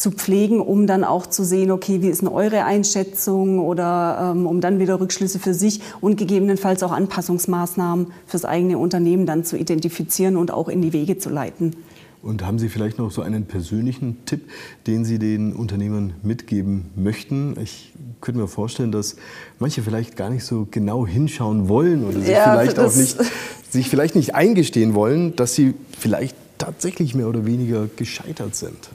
zu 0.00 0.10
pflegen, 0.10 0.60
um 0.60 0.86
dann 0.86 1.04
auch 1.04 1.26
zu 1.26 1.44
sehen, 1.44 1.70
okay, 1.70 2.00
wie 2.00 2.08
ist 2.08 2.22
denn 2.22 2.28
eure 2.28 2.64
Einschätzung 2.64 3.58
oder 3.58 4.32
ähm, 4.34 4.46
um 4.46 4.62
dann 4.62 4.78
wieder 4.78 4.98
Rückschlüsse 4.98 5.38
für 5.38 5.52
sich 5.52 5.82
und 6.00 6.16
gegebenenfalls 6.16 6.82
auch 6.82 6.90
Anpassungsmaßnahmen 6.90 8.06
fürs 8.26 8.46
eigene 8.46 8.78
Unternehmen 8.78 9.26
dann 9.26 9.44
zu 9.44 9.58
identifizieren 9.58 10.38
und 10.38 10.52
auch 10.52 10.68
in 10.68 10.80
die 10.80 10.94
Wege 10.94 11.18
zu 11.18 11.28
leiten. 11.28 11.76
Und 12.22 12.46
haben 12.46 12.58
Sie 12.58 12.70
vielleicht 12.70 12.98
noch 12.98 13.10
so 13.10 13.20
einen 13.20 13.44
persönlichen 13.44 14.24
Tipp, 14.24 14.48
den 14.86 15.04
Sie 15.04 15.18
den 15.18 15.52
Unternehmern 15.52 16.14
mitgeben 16.22 16.86
möchten? 16.96 17.56
Ich 17.62 17.92
könnte 18.22 18.40
mir 18.40 18.48
vorstellen, 18.48 18.92
dass 18.92 19.16
manche 19.58 19.82
vielleicht 19.82 20.16
gar 20.16 20.30
nicht 20.30 20.44
so 20.44 20.66
genau 20.70 21.06
hinschauen 21.06 21.68
wollen 21.68 22.04
oder 22.04 22.20
sich, 22.20 22.30
ja, 22.30 22.52
vielleicht, 22.52 22.78
auch 22.78 22.94
nicht, 22.94 23.18
sich 23.70 23.90
vielleicht 23.90 24.16
nicht 24.16 24.34
eingestehen 24.34 24.94
wollen, 24.94 25.36
dass 25.36 25.54
sie 25.54 25.74
vielleicht 25.98 26.36
tatsächlich 26.56 27.14
mehr 27.14 27.28
oder 27.28 27.44
weniger 27.44 27.86
gescheitert 27.96 28.54
sind 28.54 28.90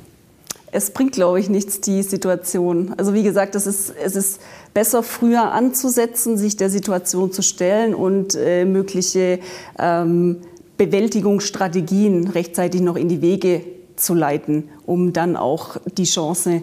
es 0.76 0.92
bringt, 0.92 1.14
glaube 1.14 1.40
ich, 1.40 1.50
nichts, 1.50 1.80
die 1.80 2.04
Situation. 2.04 2.94
Also 2.98 3.14
wie 3.14 3.24
gesagt, 3.24 3.56
es 3.56 3.66
ist, 3.66 3.94
es 4.04 4.16
ist 4.18 4.42
besser, 4.74 5.04
früher 5.04 5.54
anzusetzen, 5.54 6.38
sich 6.38 6.58
der 6.58 6.70
Situation 6.70 7.32
zu 7.32 7.42
stellen 7.42 7.96
und 7.96 8.36
äh, 8.36 8.66
mögliche 8.66 9.40
ähm, 9.80 10.42
Bewältigungsstrategien 10.78 12.28
rechtzeitig 12.28 12.82
noch 12.82 12.98
in 12.98 13.08
die 13.08 13.22
Wege 13.22 13.62
zu 13.96 14.14
leiten, 14.14 14.66
um 14.86 15.14
dann 15.14 15.38
auch 15.38 15.78
die 15.98 16.04
Chance 16.04 16.62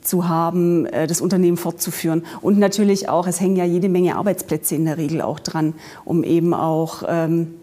zu 0.00 0.28
haben, 0.28 0.86
äh, 0.86 1.06
das 1.06 1.20
Unternehmen 1.20 1.56
fortzuführen. 1.56 2.24
Und 2.40 2.58
natürlich 2.58 3.08
auch, 3.08 3.28
es 3.28 3.40
hängen 3.40 3.54
ja 3.54 3.64
jede 3.64 3.88
Menge 3.88 4.16
Arbeitsplätze 4.16 4.74
in 4.74 4.86
der 4.86 4.98
Regel 4.98 5.22
auch 5.22 5.38
dran, 5.38 5.74
um 6.04 6.24
eben 6.24 6.52
auch 6.52 7.04
ähm, 7.06 7.54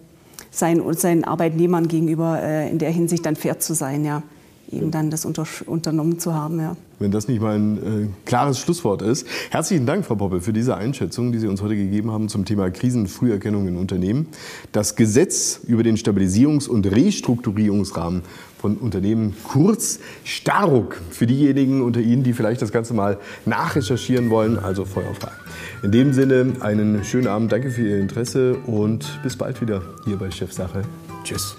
seinen, 0.49 0.93
seinen 0.93 1.25
Arbeitnehmern 1.25 1.89
gegenüber 1.89 2.41
äh, 2.41 2.69
in 2.69 2.77
der 2.77 2.91
Hinsicht 2.91 3.25
dann 3.25 3.35
fair 3.35 3.59
zu 3.59 3.73
sein. 3.73 4.05
Ja 4.05 4.23
eben 4.71 4.91
dann 4.91 5.09
das 5.09 5.25
unter, 5.25 5.45
unternommen 5.65 6.19
zu 6.19 6.33
haben. 6.33 6.59
Ja. 6.59 6.75
Wenn 6.99 7.11
das 7.11 7.27
nicht 7.27 7.41
mal 7.41 7.55
ein 7.55 7.77
äh, 7.77 8.07
klares 8.25 8.59
Schlusswort 8.59 9.01
ist. 9.01 9.27
Herzlichen 9.49 9.85
Dank, 9.85 10.05
Frau 10.05 10.15
Poppe, 10.15 10.41
für 10.41 10.53
diese 10.53 10.75
Einschätzung, 10.75 11.31
die 11.31 11.39
Sie 11.39 11.47
uns 11.47 11.61
heute 11.61 11.75
gegeben 11.75 12.11
haben 12.11 12.29
zum 12.29 12.45
Thema 12.45 12.69
Krisenfrüherkennung 12.69 13.67
in 13.67 13.77
Unternehmen. 13.77 14.27
Das 14.71 14.95
Gesetz 14.95 15.59
über 15.67 15.83
den 15.83 15.97
Stabilisierungs- 15.97 16.67
und 16.67 16.85
Restrukturierungsrahmen 16.85 18.21
von 18.57 18.77
Unternehmen, 18.77 19.35
kurz 19.43 19.99
Staruk, 20.23 21.01
für 21.09 21.27
diejenigen 21.27 21.81
unter 21.81 21.99
Ihnen, 21.99 22.23
die 22.23 22.31
vielleicht 22.31 22.61
das 22.61 22.71
Ganze 22.71 22.93
mal 22.93 23.17
nachrecherchieren 23.45 24.29
wollen, 24.29 24.57
also 24.57 24.85
feuerfrei. 24.85 25.31
In 25.83 25.91
dem 25.91 26.13
Sinne 26.13 26.53
einen 26.61 27.03
schönen 27.03 27.27
Abend, 27.27 27.51
danke 27.51 27.71
für 27.71 27.85
Ihr 27.85 27.99
Interesse 27.99 28.55
und 28.65 29.19
bis 29.21 29.35
bald 29.35 29.59
wieder 29.59 29.81
hier 30.05 30.15
bei 30.15 30.31
Chefsache. 30.31 30.83
Tschüss. 31.25 31.57